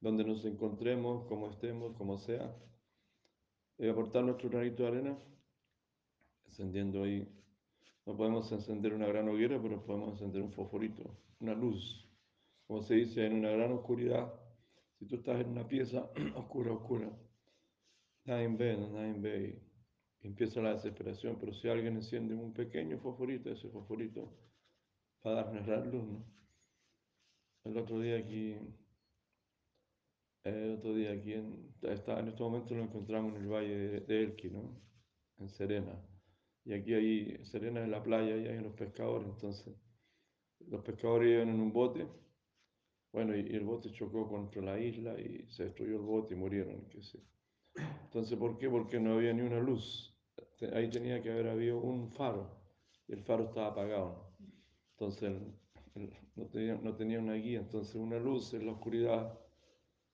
donde 0.00 0.24
nos 0.24 0.44
encontremos, 0.44 1.26
como 1.26 1.50
estemos, 1.50 1.96
como 1.96 2.18
sea, 2.18 2.54
y 3.78 3.88
aportar 3.88 4.24
nuestro 4.24 4.48
granito 4.48 4.82
de 4.82 4.88
arena, 4.88 5.18
encendiendo 6.46 7.02
ahí. 7.02 7.28
No 8.06 8.16
podemos 8.16 8.50
encender 8.52 8.94
una 8.94 9.06
gran 9.06 9.28
hoguera, 9.28 9.60
pero 9.60 9.84
podemos 9.84 10.12
encender 10.12 10.42
un 10.42 10.52
fosforito, 10.52 11.02
una 11.40 11.54
luz. 11.54 12.08
Como 12.66 12.82
se 12.82 12.94
dice, 12.94 13.26
en 13.26 13.34
una 13.34 13.50
gran 13.50 13.72
oscuridad, 13.72 14.32
si 14.98 15.06
tú 15.06 15.16
estás 15.16 15.40
en 15.40 15.50
una 15.50 15.66
pieza 15.66 16.10
oscura, 16.34 16.72
oscura, 16.72 17.10
nadie 18.24 18.48
ve, 18.48 18.76
nadie 18.76 19.12
ve 19.20 19.62
y 20.20 20.26
empieza 20.26 20.60
la 20.60 20.74
desesperación, 20.74 21.36
pero 21.38 21.52
si 21.52 21.68
alguien 21.68 21.96
enciende 21.96 22.34
un 22.34 22.52
pequeño 22.52 22.98
fosforito, 22.98 23.50
ese 23.50 23.68
fosforito 23.68 24.32
va 25.24 25.32
a 25.32 25.34
darnos 25.34 25.66
la 25.66 25.84
luz, 25.84 26.04
¿no? 26.04 26.24
El 27.64 27.78
otro 27.78 28.00
día 28.00 28.16
aquí, 28.16 28.56
el 30.44 30.76
otro 30.76 30.94
día 30.94 31.12
aquí, 31.12 31.32
en, 31.32 31.74
está, 31.82 32.20
en 32.20 32.28
este 32.28 32.42
momento 32.42 32.74
lo 32.74 32.84
encontramos 32.84 33.34
en 33.34 33.42
el 33.42 33.48
valle 33.48 34.00
de, 34.00 34.22
Elqui, 34.22 34.50
¿no? 34.50 34.80
En 35.38 35.48
Serena 35.48 36.00
y 36.66 36.74
aquí 36.74 36.94
hay 36.94 37.44
Serena 37.44 37.84
en 37.84 37.92
la 37.92 38.02
playa 38.02 38.36
y 38.36 38.48
hay 38.48 38.58
los 38.58 38.74
pescadores. 38.74 39.28
Entonces, 39.28 39.72
los 40.66 40.82
pescadores 40.82 41.30
iban 41.30 41.48
en 41.48 41.60
un 41.60 41.72
bote. 41.72 42.08
Bueno, 43.16 43.34
y, 43.34 43.40
el 43.40 43.64
bote 43.64 43.90
chocó 43.92 44.28
contra 44.28 44.60
la 44.60 44.78
isla 44.78 45.18
y 45.18 45.46
se 45.48 45.64
destruyó 45.64 45.96
el 45.96 46.02
bote 46.02 46.34
y 46.34 46.36
murieron. 46.36 46.86
Qué 46.90 47.02
sé. 47.02 47.18
Entonces, 48.04 48.36
¿por 48.38 48.58
qué? 48.58 48.68
Porque 48.68 49.00
no 49.00 49.14
había 49.14 49.32
ni 49.32 49.40
una 49.40 49.58
luz. 49.58 50.14
Ahí 50.74 50.90
tenía 50.90 51.22
que 51.22 51.32
haber 51.32 51.48
habido 51.48 51.80
un 51.80 52.10
faro 52.10 52.60
el 53.08 53.22
faro 53.22 53.44
estaba 53.44 53.68
apagado. 53.68 54.34
Entonces, 54.90 55.32
no, 56.34 56.46
tenía, 56.48 56.74
no 56.74 56.94
tenía 56.94 57.18
una 57.18 57.32
guía. 57.36 57.60
Entonces, 57.60 57.94
una 57.94 58.18
luz 58.18 58.52
en 58.52 58.66
la 58.66 58.72
oscuridad. 58.72 59.40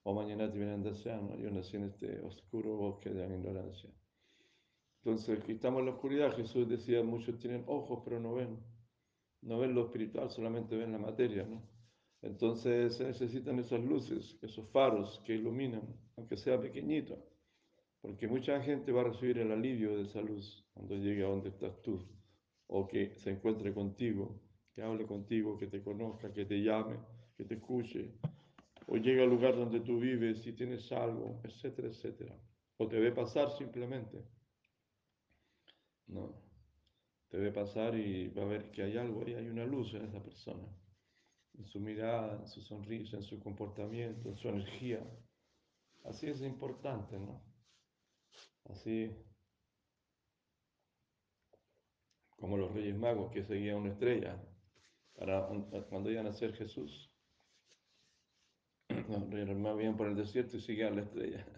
O 0.04 0.14
mañana 0.14 0.48
te 0.48 0.58
vienen 0.58 0.84
deseando. 0.84 1.36
Yo 1.36 1.50
nací 1.50 1.76
en 1.76 1.86
este 1.86 2.20
oscuro 2.20 2.76
bosque 2.76 3.10
de 3.10 3.28
la 3.28 3.34
ignorancia. 3.34 3.90
Entonces, 4.98 5.40
aquí 5.40 5.52
estamos 5.52 5.80
en 5.80 5.86
la 5.86 5.92
oscuridad. 5.94 6.36
Jesús 6.36 6.68
decía, 6.68 7.02
muchos 7.02 7.36
tienen 7.40 7.64
ojos, 7.66 8.02
pero 8.04 8.20
no 8.20 8.34
ven. 8.34 8.60
No 9.40 9.58
ven 9.58 9.74
lo 9.74 9.86
espiritual, 9.86 10.30
solamente 10.30 10.76
ven 10.76 10.92
la 10.92 10.98
materia, 10.98 11.42
¿no? 11.42 11.71
Entonces 12.22 12.96
se 12.96 13.04
necesitan 13.04 13.58
esas 13.58 13.80
luces, 13.80 14.38
esos 14.42 14.70
faros 14.70 15.20
que 15.26 15.34
iluminan, 15.34 15.82
aunque 16.16 16.36
sea 16.36 16.60
pequeñito, 16.60 17.18
porque 18.00 18.28
mucha 18.28 18.60
gente 18.62 18.92
va 18.92 19.00
a 19.00 19.04
recibir 19.04 19.38
el 19.38 19.50
alivio 19.50 19.96
de 19.96 20.04
esa 20.04 20.22
luz 20.22 20.64
cuando 20.72 20.96
llegue 20.96 21.24
a 21.24 21.28
donde 21.28 21.48
estás 21.48 21.82
tú, 21.82 22.00
o 22.68 22.86
que 22.86 23.16
se 23.16 23.30
encuentre 23.30 23.74
contigo, 23.74 24.40
que 24.72 24.82
hable 24.82 25.04
contigo, 25.04 25.58
que 25.58 25.66
te 25.66 25.82
conozca, 25.82 26.32
que 26.32 26.44
te 26.44 26.62
llame, 26.62 26.96
que 27.36 27.44
te 27.44 27.54
escuche, 27.54 28.12
o 28.86 28.96
llegue 28.96 29.22
al 29.22 29.30
lugar 29.30 29.56
donde 29.56 29.80
tú 29.80 29.98
vives 29.98 30.46
y 30.46 30.52
tienes 30.52 30.90
algo, 30.92 31.40
etcétera, 31.42 31.88
etcétera, 31.88 32.36
o 32.76 32.86
te 32.86 33.00
ve 33.00 33.10
pasar 33.10 33.50
simplemente. 33.58 34.24
No. 36.06 36.40
Te 37.28 37.38
ve 37.38 37.50
pasar 37.50 37.96
y 37.96 38.28
va 38.28 38.42
a 38.42 38.46
ver 38.46 38.70
que 38.70 38.82
hay 38.82 38.96
algo 38.96 39.22
ahí, 39.24 39.34
hay 39.34 39.48
una 39.48 39.64
luz 39.64 39.92
en 39.94 40.04
esa 40.04 40.22
persona. 40.22 40.68
En 41.58 41.66
su 41.66 41.80
mirada, 41.80 42.38
en 42.38 42.46
su 42.48 42.62
sonrisa, 42.62 43.16
en 43.16 43.22
su 43.22 43.40
comportamiento, 43.40 44.28
en 44.28 44.36
su 44.36 44.48
energía. 44.48 45.00
Así 46.04 46.26
es 46.28 46.40
importante, 46.42 47.18
¿no? 47.18 47.42
Así 48.64 49.10
como 52.36 52.56
los 52.56 52.72
reyes 52.72 52.96
magos 52.96 53.30
que 53.30 53.44
seguían 53.44 53.76
una 53.76 53.92
estrella 53.92 54.36
para 55.14 55.46
cuando 55.88 56.10
iban 56.10 56.26
a 56.26 56.32
ser 56.32 56.52
Jesús. 56.54 57.10
Los 58.88 59.30
reyes 59.30 59.56
magos 59.56 59.82
iban 59.82 59.96
por 59.96 60.08
el 60.08 60.16
desierto 60.16 60.56
y 60.56 60.60
seguían 60.60 60.96
la 60.96 61.02
estrella. 61.02 61.46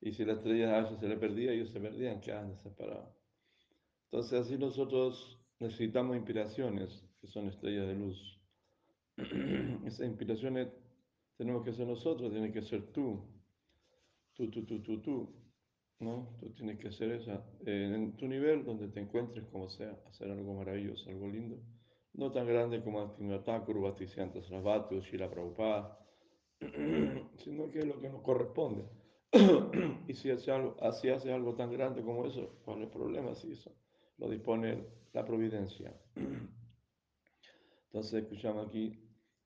Y 0.00 0.12
si 0.12 0.24
la 0.24 0.34
estrella 0.34 0.76
a 0.76 0.78
ellos 0.78 1.00
se 1.00 1.08
le 1.08 1.16
perdía, 1.16 1.50
ellos 1.50 1.70
se 1.70 1.80
perdían, 1.80 2.20
quedaban 2.20 2.56
separados. 2.62 3.18
Entonces 4.04 4.40
así 4.40 4.56
nosotros 4.56 5.38
necesitamos 5.58 6.16
inspiraciones, 6.16 7.04
que 7.20 7.26
son 7.26 7.48
estrellas 7.48 7.88
de 7.88 7.94
luz. 7.96 8.37
Esas 9.86 10.06
inspiraciones 10.06 10.68
tenemos 11.36 11.64
que 11.64 11.72
ser 11.72 11.86
nosotros, 11.86 12.30
tiene 12.30 12.52
que 12.52 12.62
ser 12.62 12.92
tú. 12.92 13.20
Tú, 14.34 14.50
tú, 14.50 14.64
tú, 14.64 14.82
tú, 14.82 15.00
tú. 15.00 15.34
¿No? 16.00 16.36
Tú 16.40 16.50
tienes 16.50 16.78
que 16.78 16.92
ser 16.92 17.10
esa. 17.10 17.44
Eh, 17.66 17.90
en 17.92 18.16
tu 18.16 18.28
nivel, 18.28 18.64
donde 18.64 18.88
te 18.88 19.00
encuentres, 19.00 19.44
como 19.46 19.68
sea, 19.68 19.98
hacer 20.08 20.30
algo 20.30 20.54
maravilloso, 20.54 21.10
algo 21.10 21.28
lindo. 21.28 21.58
No 22.14 22.30
tan 22.30 22.46
grande 22.46 22.82
como 22.82 23.00
Aktinatakur, 23.00 23.80
Bhaktisianta 23.80 24.40
Sarasvati 24.42 25.00
Shila 25.00 25.28
Prabhupada, 25.28 25.98
sino 27.38 27.70
que 27.70 27.80
es 27.80 27.86
lo 27.86 28.00
que 28.00 28.08
nos 28.08 28.22
corresponde. 28.22 28.84
y 30.08 30.14
si 30.14 30.30
hace 30.30 30.52
algo, 30.52 30.76
así 30.80 31.08
hace 31.08 31.32
algo 31.32 31.54
tan 31.54 31.72
grande 31.72 32.02
como 32.02 32.26
eso, 32.26 32.60
¿cuál 32.64 32.78
es 32.78 32.84
el 32.84 32.90
problema 32.90 33.34
si 33.34 33.52
eso? 33.52 33.72
lo 34.18 34.28
dispone 34.28 34.84
la 35.12 35.24
providencia. 35.24 35.94
Entonces 37.86 38.22
escuchamos 38.22 38.68
aquí 38.68 38.98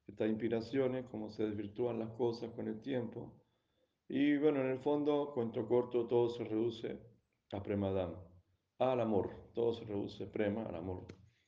estas 0.06 0.28
inspiraciones, 0.28 1.06
cómo 1.10 1.30
se 1.30 1.44
desvirtúan 1.44 1.98
las 1.98 2.10
cosas 2.10 2.50
con 2.52 2.68
el 2.68 2.80
tiempo. 2.80 3.32
Y 4.08 4.36
bueno, 4.36 4.60
en 4.60 4.70
el 4.70 4.78
fondo, 4.80 5.32
cuento 5.32 5.66
corto, 5.66 6.06
todo 6.06 6.28
se 6.30 6.44
reduce 6.44 6.98
a 7.52 7.62
premadam, 7.62 8.14
al 8.78 9.00
amor. 9.00 9.30
Todo 9.54 9.74
se 9.74 9.84
reduce 9.84 10.26
prema 10.26 10.64
al 10.64 10.76
amor. 10.76 11.06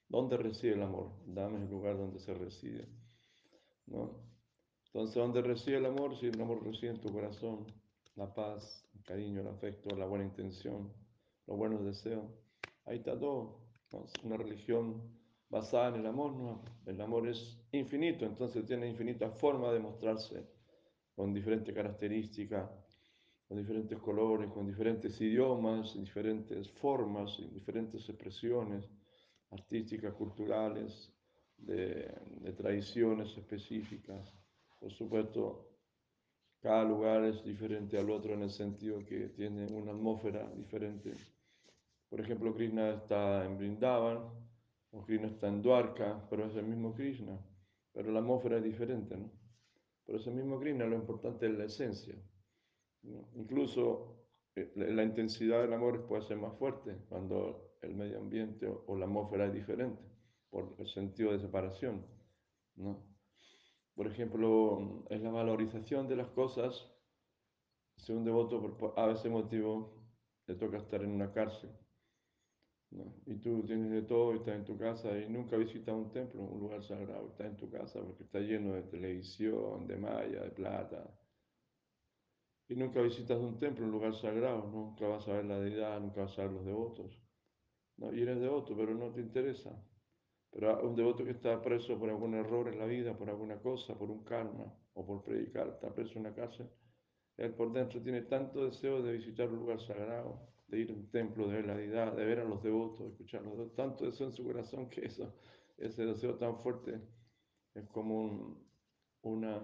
¿Dónde 0.08 0.36
reside 0.36 0.74
el 0.74 0.82
amor? 0.82 1.10
Dame 1.26 1.56
es 1.56 1.62
el 1.64 1.70
lugar 1.70 1.96
donde 1.96 2.20
se 2.20 2.34
reside. 2.34 2.88
¿no? 3.86 4.24
Entonces, 4.86 5.16
¿dónde 5.16 5.42
reside 5.42 5.78
el 5.78 5.86
amor? 5.86 6.16
Si 6.16 6.26
el 6.26 6.40
amor 6.40 6.62
reside 6.62 6.90
en 6.90 7.00
tu 7.00 7.12
corazón, 7.12 7.66
la 8.14 8.32
paz, 8.32 8.86
el 8.94 9.02
cariño, 9.02 9.40
el 9.40 9.48
afecto, 9.48 9.96
la 9.96 10.06
buena 10.06 10.24
intención, 10.24 10.92
los 11.46 11.56
buenos 11.56 11.84
deseos. 11.84 12.24
Ahí 12.84 12.98
está 12.98 13.18
todo. 13.18 13.60
Una 14.22 14.36
religión 14.36 15.02
basada 15.54 15.90
en 15.90 16.00
el 16.00 16.06
amor, 16.06 16.32
¿no? 16.34 16.64
El 16.84 17.00
amor 17.00 17.28
es 17.28 17.56
infinito, 17.70 18.24
entonces 18.26 18.66
tiene 18.66 18.88
infinitas 18.88 19.38
formas 19.38 19.72
de 19.72 19.78
mostrarse, 19.78 20.44
con 21.14 21.32
diferentes 21.32 21.72
características, 21.72 22.68
con 23.46 23.58
diferentes 23.58 23.96
colores, 24.00 24.50
con 24.50 24.66
diferentes 24.66 25.20
idiomas, 25.20 25.94
diferentes 25.94 26.68
formas, 26.72 27.38
diferentes 27.52 28.08
expresiones 28.08 28.90
artísticas, 29.52 30.12
culturales, 30.14 31.12
de, 31.56 32.12
de 32.40 32.52
tradiciones 32.52 33.38
específicas. 33.38 34.34
Por 34.80 34.90
supuesto, 34.90 35.68
cada 36.60 36.82
lugar 36.82 37.22
es 37.24 37.44
diferente 37.44 37.96
al 37.96 38.10
otro 38.10 38.34
en 38.34 38.42
el 38.42 38.50
sentido 38.50 39.04
que 39.04 39.28
tiene 39.28 39.66
una 39.66 39.92
atmósfera 39.92 40.50
diferente 40.50 41.14
por 42.14 42.20
ejemplo, 42.20 42.54
Krishna 42.54 42.90
está 42.90 43.44
en 43.44 43.58
Brindavan, 43.58 44.20
o 44.94 45.04
Krishna 45.04 45.26
está 45.26 45.48
en 45.48 45.60
Dwarka, 45.60 46.26
pero 46.30 46.46
es 46.46 46.54
el 46.54 46.66
mismo 46.66 46.94
Krishna, 46.94 47.38
pero 47.92 48.12
la 48.12 48.20
atmósfera 48.20 48.58
es 48.58 48.64
diferente, 48.64 49.16
¿no? 49.16 49.30
Pero 50.06 50.18
es 50.18 50.26
el 50.26 50.34
mismo 50.34 50.60
Krishna, 50.60 50.86
lo 50.86 50.96
importante 50.96 51.46
es 51.46 51.52
la 51.52 51.64
esencia. 51.64 52.14
Incluso 53.34 54.26
eh, 54.54 54.72
la 54.76 55.02
intensidad 55.02 55.62
del 55.62 55.72
amor 55.72 56.06
puede 56.06 56.22
ser 56.22 56.36
más 56.36 56.56
fuerte 56.58 56.96
cuando 57.08 57.76
el 57.82 57.94
medio 57.94 58.18
ambiente 58.18 58.68
o 58.86 58.96
la 58.96 59.06
atmósfera 59.06 59.46
es 59.46 59.52
diferente, 59.52 60.02
por 60.48 60.76
el 60.78 60.86
sentido 60.86 61.32
de 61.32 61.40
separación, 61.40 62.06
¿no? 62.76 63.04
Por 63.94 64.06
ejemplo, 64.06 65.04
es 65.08 65.20
la 65.22 65.30
valorización 65.30 66.08
de 66.08 66.16
las 66.16 66.28
cosas. 66.28 66.90
Si 67.96 68.12
un 68.12 68.24
devoto, 68.24 68.60
por 68.76 68.98
a 68.98 69.10
ese 69.12 69.28
motivo, 69.28 70.02
le 70.46 70.56
toca 70.56 70.78
estar 70.78 71.02
en 71.02 71.10
una 71.12 71.32
cárcel, 71.32 71.70
y 73.26 73.36
tú 73.36 73.62
tienes 73.64 73.90
de 73.90 74.02
todo 74.02 74.32
y 74.32 74.36
estás 74.36 74.54
en 74.56 74.64
tu 74.64 74.78
casa 74.78 75.18
y 75.18 75.28
nunca 75.28 75.56
visitas 75.56 75.94
un 75.94 76.10
templo, 76.10 76.42
un 76.42 76.60
lugar 76.60 76.82
sagrado, 76.82 77.28
estás 77.28 77.46
en 77.48 77.56
tu 77.56 77.68
casa 77.70 78.00
porque 78.00 78.22
está 78.24 78.38
lleno 78.40 78.74
de 78.74 78.82
televisión, 78.82 79.86
de 79.86 79.96
malla, 79.96 80.42
de 80.42 80.50
plata. 80.50 81.02
y 82.68 82.74
nunca 82.76 83.00
visitas 83.02 83.38
un 83.38 83.58
templo, 83.58 83.84
un 83.84 83.92
lugar 83.92 84.14
sagrado, 84.14 84.66
nunca 84.66 85.06
vas 85.06 85.26
a 85.28 85.32
ver 85.34 85.44
la 85.44 85.58
deidad, 85.60 86.00
nunca 86.00 86.22
vas 86.22 86.38
a 86.38 86.42
ver 86.42 86.52
los 86.52 86.64
devotos. 86.64 87.18
¿no? 87.96 88.12
Y 88.12 88.22
eres 88.22 88.40
devoto, 88.40 88.76
pero 88.76 88.94
no 88.94 89.10
te 89.12 89.20
interesa. 89.20 89.70
Pero 90.50 90.82
un 90.88 90.94
devoto 90.94 91.24
que 91.24 91.32
está 91.32 91.60
preso 91.60 91.98
por 91.98 92.08
algún 92.10 92.34
error 92.34 92.68
en 92.68 92.78
la 92.78 92.86
vida, 92.86 93.16
por 93.16 93.28
alguna 93.28 93.58
cosa, 93.60 93.98
por 93.98 94.10
un 94.10 94.24
karma 94.24 94.72
o 94.94 95.04
por 95.04 95.22
predicar, 95.22 95.68
está 95.68 95.92
preso 95.92 96.12
en 96.14 96.20
una 96.20 96.34
cárcel, 96.34 96.68
él 97.36 97.52
por 97.54 97.72
dentro 97.72 98.00
tiene 98.00 98.22
tanto 98.22 98.64
deseo 98.64 99.02
de 99.02 99.12
visitar 99.14 99.48
un 99.48 99.58
lugar 99.58 99.80
sagrado, 99.80 100.53
de 100.68 100.80
ir 100.80 100.90
a 100.90 100.94
un 100.94 101.10
templo, 101.10 101.48
de 101.48 101.56
ver 101.56 101.66
la 101.66 101.76
deidad, 101.76 102.16
de 102.16 102.24
ver 102.24 102.40
a 102.40 102.44
los 102.44 102.62
devotos, 102.62 103.16
de 103.18 103.70
tanto 103.76 104.04
deseo 104.04 104.28
en 104.28 104.32
su 104.32 104.44
corazón 104.44 104.88
que 104.88 105.06
eso, 105.06 105.34
ese 105.76 106.06
deseo 106.06 106.36
tan 106.36 106.58
fuerte 106.58 107.00
es 107.74 107.86
como 107.88 108.22
un, 108.22 108.66
una, 109.22 109.60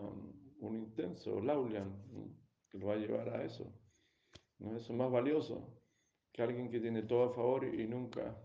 un 0.60 0.76
intenso 0.76 1.40
laulian 1.40 1.92
que 2.68 2.78
lo 2.78 2.88
va 2.88 2.94
a 2.94 2.98
llevar 2.98 3.28
a 3.30 3.44
eso. 3.44 3.72
¿no? 4.58 4.76
Eso 4.76 4.92
es 4.92 4.98
más 4.98 5.10
valioso 5.10 5.80
que 6.32 6.42
alguien 6.42 6.70
que 6.70 6.80
tiene 6.80 7.02
todo 7.02 7.24
a 7.24 7.34
favor 7.34 7.64
y 7.64 7.86
nunca 7.86 8.36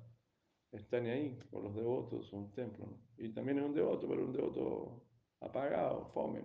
está 0.72 1.00
ni 1.00 1.10
ahí 1.10 1.40
con 1.52 1.64
los 1.64 1.76
devotos 1.76 2.32
o 2.34 2.38
un 2.38 2.52
templo. 2.52 2.88
Y 3.18 3.30
también 3.30 3.60
es 3.60 3.66
un 3.66 3.74
devoto, 3.74 4.08
pero 4.08 4.26
un 4.26 4.34
devoto 4.34 5.04
apagado, 5.40 6.06
fome, 6.14 6.44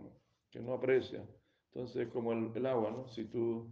que 0.51 0.61
no 0.61 0.75
aprecia. 0.75 1.27
Entonces, 1.73 2.09
como 2.09 2.33
el, 2.33 2.53
el, 2.55 2.66
agua, 2.66 2.90
¿no? 2.90 3.09
Si 3.09 3.25
tú, 3.25 3.68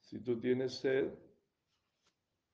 si 0.00 0.20
tú 0.20 0.38
tienes 0.38 0.74
sed, 0.74 1.12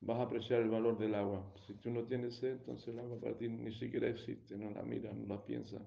vas 0.01 0.19
a 0.19 0.23
apreciar 0.23 0.63
el 0.63 0.71
valor 0.71 0.99
del 0.99 1.15
agua. 1.15 1.53
Si 1.67 1.75
tú 1.75 1.91
no 1.91 2.05
tienes 2.05 2.37
sed, 2.37 2.53
entonces 2.53 2.89
el 2.89 3.01
agua 3.01 3.21
para 3.21 3.37
ti 3.37 3.49
ni 3.49 3.73
siquiera 3.73 4.09
existe, 4.09 4.57
no 4.57 4.71
la 4.71 4.83
miras, 4.83 5.15
no 5.15 5.27
la 5.27 5.45
piensas. 5.45 5.83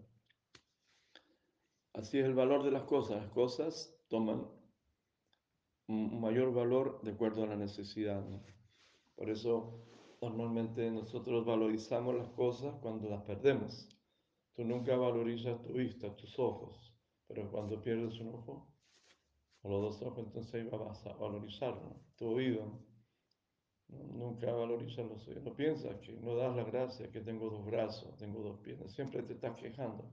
Así 1.94 2.20
es 2.20 2.26
el 2.26 2.34
valor 2.34 2.64
de 2.64 2.72
las 2.72 2.84
cosas. 2.84 3.22
Las 3.22 3.32
cosas 3.32 3.96
toman 4.10 4.48
un 5.88 6.22
mayor 6.22 6.54
valor 6.54 7.02
de 7.04 7.12
acuerdo 7.12 7.44
a 7.44 7.48
la 7.48 7.56
necesidad. 7.56 8.24
¿no? 8.26 8.44
Por 9.16 9.30
eso 9.30 9.86
normalmente 10.22 10.90
nosotros 10.90 11.46
valorizamos 11.46 12.16
las 12.16 12.30
cosas 12.30 12.76
cuando 12.82 13.10
las 13.10 13.24
perdemos. 13.24 13.90
Tú 14.54 14.64
nunca 14.64 14.96
valorizas 14.96 15.62
tu 15.64 15.74
vista, 15.74 16.16
tus 16.16 16.38
ojos, 16.40 16.96
pero 17.28 17.50
cuando 17.52 17.82
pierdes 17.82 18.20
un 18.20 18.36
ojo 18.36 18.72
o 19.62 19.70
los 19.70 19.82
dos 19.82 20.02
ojos, 20.02 20.26
entonces 20.26 20.54
ahí 20.54 20.64
vas 20.70 21.06
a 21.06 21.14
valorizarlo. 21.14 22.00
Tu 22.16 22.28
oído, 22.28 22.80
nunca 24.34 24.52
valorizas 24.52 25.06
los 25.06 25.28
oídos. 25.28 25.44
No 25.44 25.56
piensas 25.56 25.96
que 25.98 26.14
no 26.14 26.36
das 26.36 26.56
la 26.56 26.64
gracia 26.64 27.12
que 27.12 27.22
tengo 27.22 27.50
dos 27.50 27.66
brazos, 27.66 28.16
tengo 28.18 28.42
dos 28.42 28.60
piernas, 28.60 28.92
siempre 28.92 29.22
te 29.24 29.34
estás 29.34 29.56
quejando. 29.58 30.12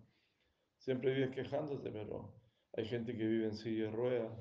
Siempre 0.78 1.14
vives 1.14 1.30
quejándote, 1.30 1.90
pero 1.90 2.34
hay 2.72 2.86
gente 2.86 3.16
que 3.16 3.26
vive 3.26 3.46
en 3.46 3.56
silla 3.56 3.84
de 3.84 3.90
ruedas, 3.90 4.32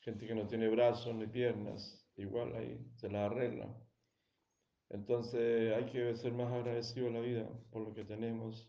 gente 0.00 0.26
que 0.26 0.34
no 0.34 0.46
tiene 0.46 0.68
brazos 0.68 1.14
ni 1.14 1.26
piernas, 1.26 2.04
igual 2.16 2.54
ahí 2.54 2.78
se 2.96 3.08
la 3.08 3.26
arregla. 3.26 3.76
Entonces 4.88 5.72
hay 5.74 5.86
que 5.86 6.16
ser 6.16 6.32
más 6.32 6.52
agradecido 6.52 7.08
a 7.08 7.12
la 7.12 7.20
vida 7.20 7.48
por 7.70 7.82
lo 7.82 7.94
que 7.94 8.04
tenemos, 8.04 8.68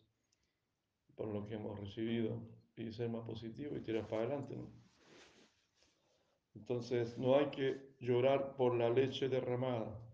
por 1.15 1.27
lo 1.27 1.45
que 1.45 1.55
hemos 1.55 1.79
recibido 1.79 2.39
y 2.75 2.91
ser 2.91 3.09
más 3.09 3.25
positivo 3.25 3.75
y 3.75 3.81
tirar 3.81 4.07
para 4.07 4.23
adelante. 4.23 4.55
Entonces 6.53 7.17
no 7.17 7.35
hay 7.35 7.49
que 7.49 7.95
llorar 7.99 8.55
por 8.55 8.75
la 8.75 8.89
leche 8.89 9.29
derramada. 9.29 10.10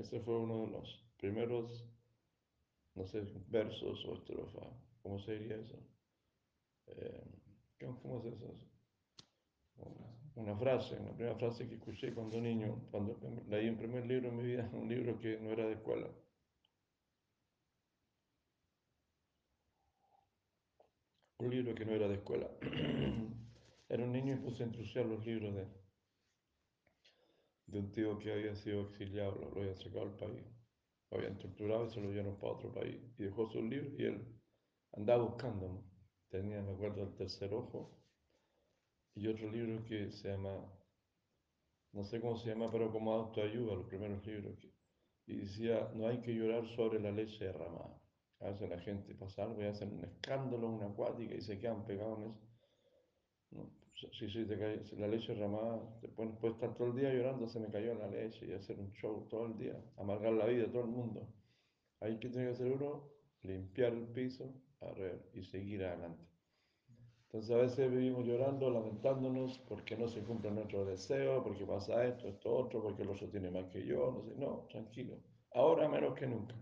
Ese 0.00 0.18
fue 0.20 0.38
uno 0.38 0.62
de 0.62 0.68
los 0.68 1.04
primeros, 1.18 1.86
no 2.94 3.06
sé, 3.06 3.22
versos 3.48 4.02
o 4.06 4.14
estrofa. 4.14 4.66
¿Cómo 5.02 5.18
se 5.18 5.38
diría 5.38 5.56
eso? 5.56 5.78
Eh, 6.86 7.22
¿Cómo 8.02 8.18
es 8.20 8.32
eso? 8.32 8.54
Una 10.36 10.56
frase, 10.56 10.98
una 10.98 11.12
primera 11.12 11.36
frase 11.36 11.68
que 11.68 11.74
escuché 11.74 12.14
cuando 12.14 12.40
niño, 12.40 12.88
cuando 12.90 13.18
leí 13.50 13.68
el 13.68 13.76
primer 13.76 14.06
libro 14.06 14.30
en 14.30 14.36
mi 14.38 14.44
vida, 14.44 14.70
un 14.72 14.88
libro 14.88 15.20
que 15.20 15.38
no 15.38 15.50
era 15.50 15.66
de 15.66 15.74
escuela. 15.74 16.08
Un 21.40 21.50
libro 21.50 21.74
que 21.74 21.84
no 21.84 21.92
era 21.92 22.08
de 22.08 22.14
escuela. 22.14 22.48
Era 23.90 24.04
un 24.04 24.12
niño 24.12 24.34
y 24.34 24.36
puse 24.36 24.62
a 24.62 24.66
introducir 24.66 25.04
los 25.04 25.26
libros 25.26 25.52
de, 25.52 25.66
de 27.70 27.78
un 27.78 27.92
tío 27.92 28.18
que 28.18 28.32
había 28.32 28.54
sido 28.56 28.82
exiliado, 28.82 29.32
lo, 29.36 29.50
lo 29.50 29.60
habían 29.60 29.76
sacado 29.76 30.02
al 30.02 30.16
país, 30.16 30.44
lo 31.10 31.18
habían 31.18 31.38
torturado 31.38 31.86
y 31.86 31.90
se 31.90 32.00
lo 32.00 32.10
llevaron 32.10 32.38
para 32.38 32.52
otro 32.54 32.72
país. 32.72 33.00
Y 33.18 33.24
dejó 33.24 33.46
sus 33.50 33.62
libros 33.62 33.92
y 33.98 34.04
él 34.04 34.40
andaba 34.92 35.24
buscando, 35.24 35.84
tenía, 36.28 36.60
me 36.62 36.72
acuerdo, 36.72 37.02
el 37.02 37.14
tercer 37.14 37.52
ojo 37.54 37.96
y 39.14 39.28
otro 39.28 39.50
libro 39.50 39.84
que 39.84 40.10
se 40.10 40.28
llama, 40.28 40.56
no 41.92 42.04
sé 42.04 42.20
cómo 42.20 42.36
se 42.36 42.48
llama, 42.48 42.70
pero 42.70 42.90
como 42.90 43.12
autoayuda, 43.12 43.74
los 43.74 43.86
primeros 43.86 44.24
libros. 44.26 44.56
Que, 44.58 44.72
y 45.26 45.36
decía, 45.36 45.90
no 45.94 46.08
hay 46.08 46.20
que 46.20 46.34
llorar 46.34 46.66
sobre 46.74 47.00
la 47.00 47.12
leche 47.12 47.44
derramada. 47.44 48.00
A 48.40 48.50
veces 48.50 48.68
la 48.68 48.80
gente 48.80 49.14
pasa 49.14 49.44
algo 49.44 49.62
y 49.62 49.66
hacen 49.66 49.92
un 49.92 50.04
escándalo, 50.04 50.68
una 50.68 50.86
acuática 50.86 51.34
y 51.34 51.42
se 51.42 51.58
quedan 51.58 51.84
pegados 51.84 52.18
en 52.18 53.60
eso. 53.60 53.79
Cae, 54.58 54.84
si 54.84 54.96
la 54.96 55.08
leche 55.08 55.34
derramada, 55.34 55.80
te 56.00 56.08
puedes, 56.08 56.34
estar 56.54 56.74
todo 56.74 56.88
el 56.88 56.96
día 56.96 57.12
llorando, 57.12 57.48
se 57.48 57.60
me 57.60 57.68
cayó 57.68 57.94
la 57.94 58.08
leche 58.08 58.46
y 58.46 58.52
hacer 58.52 58.78
un 58.78 58.92
show 58.92 59.26
todo 59.28 59.46
el 59.46 59.58
día, 59.58 59.76
amargar 59.96 60.32
la 60.32 60.46
vida 60.46 60.64
de 60.64 60.68
todo 60.68 60.82
el 60.82 60.90
mundo. 60.90 61.28
Ahí 62.00 62.18
que 62.18 62.28
tiene 62.28 62.46
que 62.46 62.52
hacer 62.52 62.72
uno, 62.72 63.10
limpiar 63.42 63.92
el 63.92 64.06
piso, 64.08 64.54
arreglar 64.80 65.20
y 65.34 65.44
seguir 65.44 65.84
adelante. 65.84 66.30
Entonces 67.32 67.50
a 67.52 67.58
veces 67.58 67.90
vivimos 67.90 68.26
llorando, 68.26 68.70
lamentándonos 68.70 69.60
porque 69.60 69.96
no 69.96 70.08
se 70.08 70.20
cumple 70.22 70.50
nuestro 70.50 70.84
deseo, 70.84 71.44
porque 71.44 71.64
pasa 71.64 72.04
esto, 72.04 72.26
esto, 72.26 72.52
otro, 72.52 72.82
porque 72.82 73.02
el 73.02 73.10
otro 73.10 73.28
tiene 73.28 73.52
más 73.52 73.66
que 73.66 73.86
yo, 73.86 74.10
no 74.10 74.22
sé, 74.24 74.34
no, 74.36 74.66
tranquilo. 74.68 75.16
Ahora 75.54 75.88
menos 75.88 76.14
que 76.14 76.26
nunca, 76.26 76.56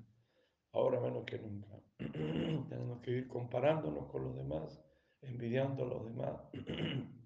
ahora 0.72 1.00
menos 1.00 1.24
que 1.24 1.38
nunca. 1.38 1.68
Tenemos 2.68 3.00
que 3.00 3.12
ir 3.12 3.28
comparándonos 3.28 4.10
con 4.10 4.24
los 4.24 4.36
demás, 4.36 4.78
envidiando 5.22 5.84
a 5.84 5.88
los 5.88 6.04
demás, 6.04 6.36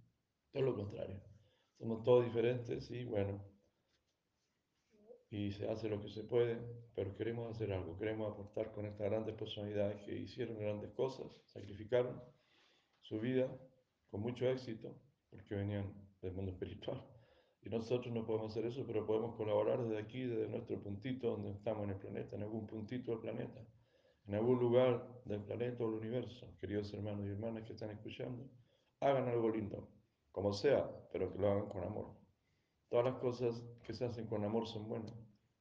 todo 0.52 0.62
lo 0.62 0.76
contrario. 0.76 1.20
Somos 1.78 2.02
todos 2.04 2.24
diferentes 2.24 2.90
y 2.90 3.04
bueno, 3.04 3.42
y 5.30 5.50
se 5.52 5.66
hace 5.68 5.88
lo 5.88 6.00
que 6.00 6.10
se 6.10 6.24
puede, 6.24 6.58
pero 6.94 7.16
queremos 7.16 7.50
hacer 7.50 7.72
algo, 7.72 7.96
queremos 7.96 8.30
aportar 8.30 8.70
con 8.72 8.84
estas 8.84 9.10
grandes 9.10 9.34
personalidades 9.34 10.02
que 10.04 10.14
hicieron 10.14 10.58
grandes 10.58 10.92
cosas, 10.92 11.26
sacrificaron 11.46 12.22
su 13.00 13.18
vida 13.18 13.48
con 14.10 14.20
mucho 14.20 14.46
éxito, 14.46 14.94
porque 15.30 15.54
venían 15.54 15.90
del 16.20 16.34
mundo 16.34 16.52
espiritual. 16.52 17.02
Y 17.62 17.70
nosotros 17.70 18.12
no 18.12 18.26
podemos 18.26 18.52
hacer 18.52 18.66
eso, 18.66 18.84
pero 18.86 19.06
podemos 19.06 19.34
colaborar 19.36 19.82
desde 19.82 19.98
aquí, 19.98 20.24
desde 20.24 20.48
nuestro 20.48 20.82
puntito 20.82 21.30
donde 21.30 21.52
estamos 21.52 21.84
en 21.84 21.90
el 21.90 21.96
planeta, 21.96 22.36
en 22.36 22.42
algún 22.42 22.66
puntito 22.66 23.12
del 23.12 23.20
planeta, 23.20 23.66
en 24.26 24.34
algún 24.34 24.58
lugar 24.58 25.22
del 25.24 25.42
planeta 25.42 25.82
o 25.82 25.90
del 25.90 26.00
universo. 26.00 26.46
Queridos 26.60 26.92
hermanos 26.92 27.24
y 27.26 27.30
hermanas 27.30 27.64
que 27.64 27.72
están 27.72 27.90
escuchando, 27.90 28.50
hagan 29.00 29.28
algo 29.28 29.48
lindo, 29.48 29.88
como 30.32 30.52
sea, 30.52 30.90
pero 31.12 31.32
que 31.32 31.38
lo 31.38 31.50
hagan 31.50 31.68
con 31.68 31.84
amor. 31.84 32.06
Todas 32.88 33.04
las 33.06 33.16
cosas 33.16 33.62
que 33.84 33.94
se 33.94 34.04
hacen 34.04 34.26
con 34.26 34.44
amor 34.44 34.66
son 34.66 34.88
buenas. 34.88 35.14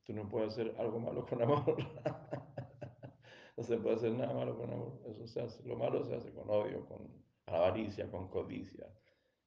Tú 0.04 0.14
no 0.14 0.28
puedes 0.28 0.54
hacer 0.54 0.76
algo 0.80 1.00
malo 1.00 1.26
con 1.26 1.42
amor. 1.42 1.78
no 3.58 3.64
se 3.64 3.78
puede 3.78 3.96
hacer 3.96 4.14
nada 4.14 4.34
malo 4.34 4.58
con 4.58 4.72
amor. 4.72 5.02
Eso 5.06 5.28
se 5.28 5.42
hace. 5.42 5.64
Lo 5.64 5.76
malo 5.78 6.04
se 6.04 6.16
hace 6.16 6.34
con 6.34 6.50
odio, 6.50 6.86
con 6.88 7.24
avaricia, 7.46 8.10
con 8.10 8.28
codicia, 8.30 8.88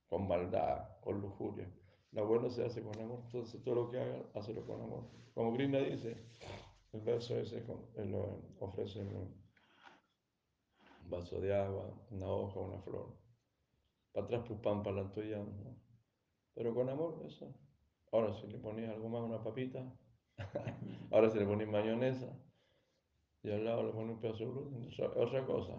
con 0.07 0.29
maldad, 0.29 1.01
con 1.01 1.21
lujuria. 1.21 1.69
Lo 2.13 2.27
bueno 2.27 2.49
se 2.49 2.65
hace 2.65 2.81
con 2.81 2.97
amor, 3.01 3.23
entonces 3.25 3.61
todo 3.65 3.75
lo 3.75 3.91
que 3.91 3.99
haga, 3.99 4.23
hazlo 4.35 4.65
con 4.65 4.81
amor. 4.81 5.05
Como 5.35 5.53
Grinda 5.53 5.81
dice, 5.81 6.17
el 6.93 7.01
verso 7.01 7.37
ese 7.37 7.65
él 7.97 8.15
ofrece 8.61 9.01
un 9.01 9.35
vaso 11.11 11.41
de 11.41 11.55
agua, 11.55 11.91
una 12.11 12.29
hoja, 12.29 12.61
una 12.61 12.79
flor. 12.83 13.24
Para 14.15 14.27
atrás, 14.27 14.47
pupán, 14.47 14.85
para 14.85 15.03
la 15.03 15.03
¿no? 15.03 15.77
Pero 16.55 16.73
con 16.73 16.89
amor, 16.89 17.21
eso. 17.27 17.53
Ahora, 18.13 18.33
si 18.33 18.47
le 18.47 18.59
pones 18.59 18.89
algo 18.89 19.09
más, 19.09 19.23
una 19.23 19.43
papita, 19.43 19.93
ahora 21.11 21.31
si 21.31 21.39
le 21.41 21.47
pones 21.47 21.67
mayonesa, 21.67 22.33
y 23.43 23.51
al 23.51 23.65
lado 23.65 23.83
le 23.83 23.93
pones 23.93 24.15
un 24.15 24.21
pedazo 24.21 24.45
de 24.45 24.51
gluten, 24.53 24.89
otra 25.17 25.45
cosa, 25.45 25.73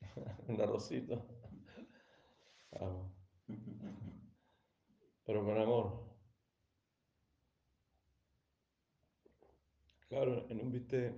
un 0.48 0.60
arrocito. 0.60 1.20
Pero 5.24 5.44
con 5.44 5.58
amor. 5.58 6.10
Claro, 10.08 10.46
en 10.48 10.60
un 10.60 10.70
bistec, 10.70 11.12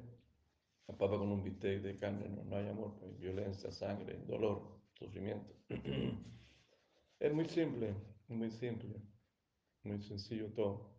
el 0.89 0.97
papa 0.97 1.19
con 1.19 1.31
un 1.31 1.43
bistec 1.43 1.83
de 1.83 1.97
carne 1.97 2.29
no, 2.31 2.45
no 2.45 2.57
hay 2.57 2.69
amor, 2.69 2.99
hay 3.03 3.13
violencia, 3.13 3.71
sangre, 3.71 4.19
dolor, 4.27 4.81
sufrimiento. 4.95 5.55
es 7.23 7.33
muy 7.33 7.45
simple, 7.45 7.95
muy 8.27 8.51
simple, 8.51 9.01
muy 9.85 10.03
sencillo 10.03 10.53
todo. 10.55 10.91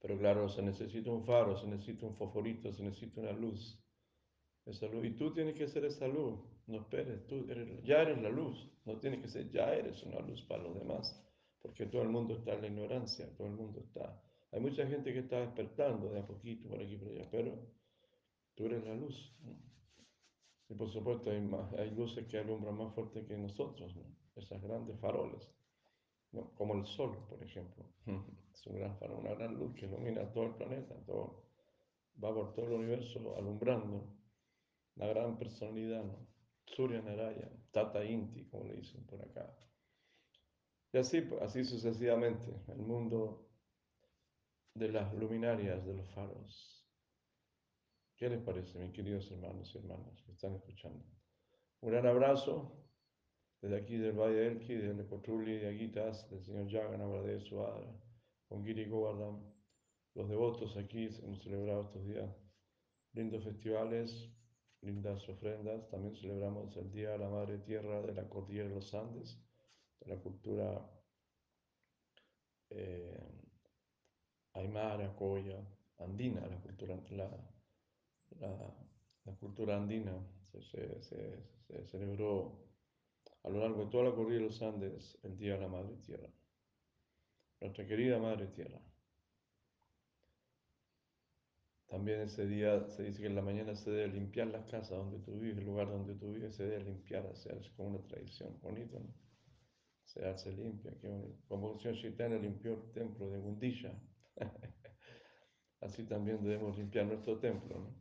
Pero 0.00 0.18
claro, 0.18 0.48
se 0.48 0.62
necesita 0.62 1.10
un 1.10 1.26
faro, 1.26 1.58
se 1.58 1.66
necesita 1.66 2.06
un 2.06 2.16
fosforito, 2.16 2.72
se 2.72 2.82
necesita 2.82 3.20
una 3.20 3.32
luz. 3.32 3.78
Esa 4.64 4.86
luz. 4.86 5.04
Y 5.04 5.10
tú 5.10 5.34
tienes 5.34 5.54
que 5.54 5.68
ser 5.68 5.84
esa 5.84 6.08
luz. 6.08 6.40
No 6.66 6.78
esperes, 6.78 7.26
tú 7.26 7.44
eres, 7.50 7.84
ya 7.84 8.00
eres 8.02 8.22
la 8.22 8.30
luz. 8.30 8.70
No 8.86 8.98
tienes 8.98 9.20
que 9.20 9.28
ser, 9.28 9.50
ya 9.50 9.74
eres 9.74 10.02
una 10.02 10.20
luz 10.20 10.42
para 10.42 10.62
los 10.62 10.74
demás. 10.74 11.22
porque 11.60 11.86
todo 11.86 12.02
el 12.02 12.08
mundo 12.08 12.34
está 12.34 12.54
en 12.54 12.62
la 12.62 12.68
ignorancia, 12.68 13.28
todo 13.36 13.48
el 13.48 13.54
mundo 13.54 13.80
está... 13.80 14.22
Hay 14.52 14.60
mucha 14.60 14.86
gente 14.86 15.12
que 15.12 15.18
está 15.18 15.40
despertando 15.40 16.10
de 16.10 16.20
a 16.20 16.26
poquito 16.26 16.68
por 16.68 16.80
aquí 16.80 16.96
por 16.96 17.08
allá, 17.08 17.28
pero 17.30 17.58
tú 18.54 18.64
eres 18.66 18.84
la 18.84 18.94
luz. 18.94 19.36
Y 20.68 20.74
por 20.74 20.88
supuesto 20.90 21.30
hay, 21.30 21.46
hay 21.78 21.90
luces 21.90 22.26
que 22.28 22.38
alumbran 22.38 22.76
más 22.76 22.94
fuerte 22.94 23.26
que 23.26 23.36
nosotros, 23.36 23.94
esas 24.36 24.62
grandes 24.62 24.98
faroles, 25.00 25.48
como 26.54 26.74
el 26.74 26.86
sol, 26.86 27.16
por 27.28 27.42
ejemplo. 27.42 27.84
Es 28.56 28.66
un 28.66 28.76
gran 28.76 28.96
farol, 28.96 29.18
una 29.18 29.34
gran 29.34 29.54
luz 29.54 29.74
que 29.74 29.84
ilumina 29.84 30.32
todo 30.32 30.44
el 30.44 30.54
planeta, 30.54 30.94
todo, 31.04 31.44
va 32.22 32.34
por 32.34 32.54
todo 32.54 32.66
el 32.66 32.72
universo 32.72 33.36
alumbrando 33.36 34.02
la 34.94 35.06
gran 35.08 35.36
personalidad, 35.36 36.02
¿no? 36.02 36.26
Surya 36.64 37.02
Naraya, 37.02 37.50
Tata 37.70 38.02
Inti, 38.02 38.46
como 38.46 38.64
le 38.64 38.76
dicen 38.76 39.04
por 39.04 39.20
acá. 39.20 39.54
Y 40.92 40.98
así, 40.98 41.28
así 41.42 41.64
sucesivamente, 41.64 42.46
el 42.68 42.78
mundo 42.78 43.46
de 44.74 44.88
las 44.88 45.12
luminarias, 45.14 45.84
de 45.84 45.94
los 45.94 46.08
faros. 46.10 46.88
¿Qué 48.16 48.30
les 48.30 48.40
parece, 48.40 48.78
mis 48.78 48.92
queridos 48.92 49.30
hermanos 49.30 49.70
y 49.74 49.78
hermanas 49.78 50.22
que 50.22 50.32
están 50.32 50.54
escuchando? 50.54 51.04
Un 51.82 51.90
gran 51.90 52.06
abrazo 52.06 52.85
desde 53.60 53.76
aquí 53.76 53.96
del 53.96 54.12
Valle 54.12 54.34
de 54.34 54.46
Elki, 54.48 54.74
de 54.74 54.94
Necotruli, 54.94 55.58
de 55.58 55.68
Aguitas, 55.68 56.28
del 56.30 56.44
señor 56.44 56.68
Yagan 56.68 57.40
Suadra, 57.40 57.92
con 58.48 58.64
Giri 58.64 58.86
Govardhan. 58.86 59.42
Los 60.14 60.28
devotos 60.28 60.76
aquí 60.76 61.08
hemos 61.22 61.42
celebrado 61.42 61.82
estos 61.82 62.06
días 62.06 62.30
lindos 63.12 63.44
festivales, 63.44 64.30
lindas 64.80 65.28
ofrendas. 65.28 65.88
También 65.88 66.14
celebramos 66.16 66.76
el 66.76 66.90
Día 66.92 67.10
de 67.10 67.18
la 67.18 67.28
Madre 67.28 67.58
Tierra 67.58 68.02
de 68.02 68.14
la 68.14 68.28
Cordillera 68.28 68.68
de 68.68 68.74
los 68.74 68.94
Andes, 68.94 69.38
de 70.00 70.14
la 70.14 70.20
cultura 70.20 70.90
eh, 72.70 73.36
aymara, 74.54 75.14
coya, 75.14 75.58
andina, 75.98 76.46
la 76.46 76.60
cultura, 76.60 76.96
la, 77.10 77.30
la, 79.24 79.34
cultura 79.36 79.76
andina 79.76 80.12
se, 80.42 81.02
se, 81.02 81.86
celebró 81.86 82.65
a 83.46 83.48
lo 83.48 83.60
largo 83.60 83.84
de 83.84 83.90
toda 83.92 84.04
la 84.04 84.10
cordillera 84.10 84.42
de 84.42 84.48
los 84.48 84.60
Andes 84.60 85.18
el 85.22 85.38
Día 85.38 85.56
la 85.56 85.68
Madre 85.68 85.94
Tierra. 86.04 86.28
Nuestra 87.60 87.86
querida 87.86 88.18
Madre 88.18 88.48
Tierra. 88.48 88.80
También 91.86 92.22
ese 92.22 92.44
día 92.48 92.88
se 92.88 93.04
dice 93.04 93.20
que 93.20 93.28
en 93.28 93.36
la 93.36 93.42
mañana 93.42 93.76
se 93.76 93.92
debe 93.92 94.08
limpiar 94.08 94.48
las 94.48 94.68
casas 94.68 94.98
donde 94.98 95.20
tú 95.20 95.38
vives, 95.38 95.58
el 95.58 95.64
lugar 95.64 95.88
donde 95.88 96.16
tú 96.16 96.32
vives, 96.32 96.56
se 96.56 96.64
debe 96.64 96.82
limpiar, 96.82 97.36
sea, 97.36 97.54
es 97.54 97.70
como 97.70 97.90
una 97.90 98.04
tradición, 98.08 98.58
bonito, 98.60 98.98
¿no? 98.98 99.14
Se 100.02 100.26
hace 100.26 100.50
limpia, 100.50 100.92
qué 101.00 101.08
bonito. 101.08 101.38
Como 101.46 101.72
el 101.72 101.78
señor 101.78 101.98
Chaitanya 101.98 102.38
limpió 102.38 102.74
el 102.74 102.90
templo 102.90 103.30
de 103.30 103.38
Gundisha, 103.38 103.96
así 105.80 106.02
también 106.04 106.42
debemos 106.42 106.76
limpiar 106.76 107.06
nuestro 107.06 107.38
templo, 107.38 107.78
¿no? 107.78 107.94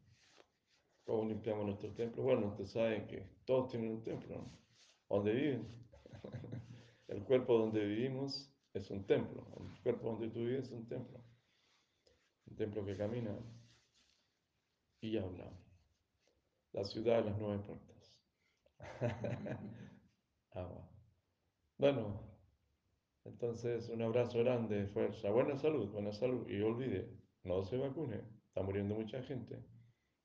¿Cómo 1.03 1.29
limpiamos 1.29 1.67
nuestro 1.67 1.93
templo? 1.93 2.23
Bueno, 2.23 2.47
ustedes 2.47 2.71
saben 2.71 3.05
que 3.05 3.29
todos 3.45 3.69
tienen 3.69 3.91
un 3.91 4.03
templo, 4.03 4.37
¿no? 4.37 4.64
Donde 5.09 5.33
viven. 5.33 5.67
El 7.07 7.23
cuerpo 7.23 7.57
donde 7.57 7.85
vivimos 7.85 8.51
es 8.73 8.89
un 8.91 9.05
templo. 9.05 9.45
El 9.57 9.81
cuerpo 9.83 10.09
donde 10.09 10.29
tú 10.29 10.39
vives 10.39 10.65
es 10.65 10.71
un 10.71 10.87
templo. 10.87 11.23
Un 12.47 12.55
templo 12.55 12.85
que 12.85 12.97
camina 12.97 13.37
y 15.01 15.17
habla. 15.17 15.51
La 16.73 16.83
ciudad 16.83 17.23
de 17.23 17.29
las 17.29 17.39
nueve 17.39 17.63
puertas. 17.63 18.21
Agua. 20.51 20.89
Bueno, 21.77 22.21
entonces 23.23 23.89
un 23.89 24.01
abrazo 24.01 24.39
grande, 24.39 24.87
fuerza, 24.87 25.29
buena 25.31 25.57
salud, 25.57 25.89
buena 25.91 26.11
salud. 26.11 26.47
Y 26.49 26.61
olvide, 26.61 27.09
no 27.43 27.63
se 27.63 27.77
vacune. 27.77 28.21
Está 28.47 28.61
muriendo 28.61 28.95
mucha 28.95 29.21
gente. 29.23 29.63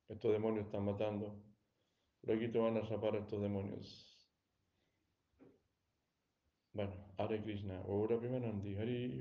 Estos 0.09 0.33
demonios 0.33 0.67
están 0.67 0.85
matando. 0.85 1.43
Luego 2.23 2.63
van 2.63 2.77
a 2.77 2.81
rapar 2.81 3.17
a 3.17 3.19
estos 3.19 3.41
demonios. 3.41 4.10
Bueno, 6.73 6.93
Hare 7.19 7.43
Krishna, 7.43 7.83
Ora 7.89 8.17
Primanandi, 8.17 8.77
Hari 8.77 9.21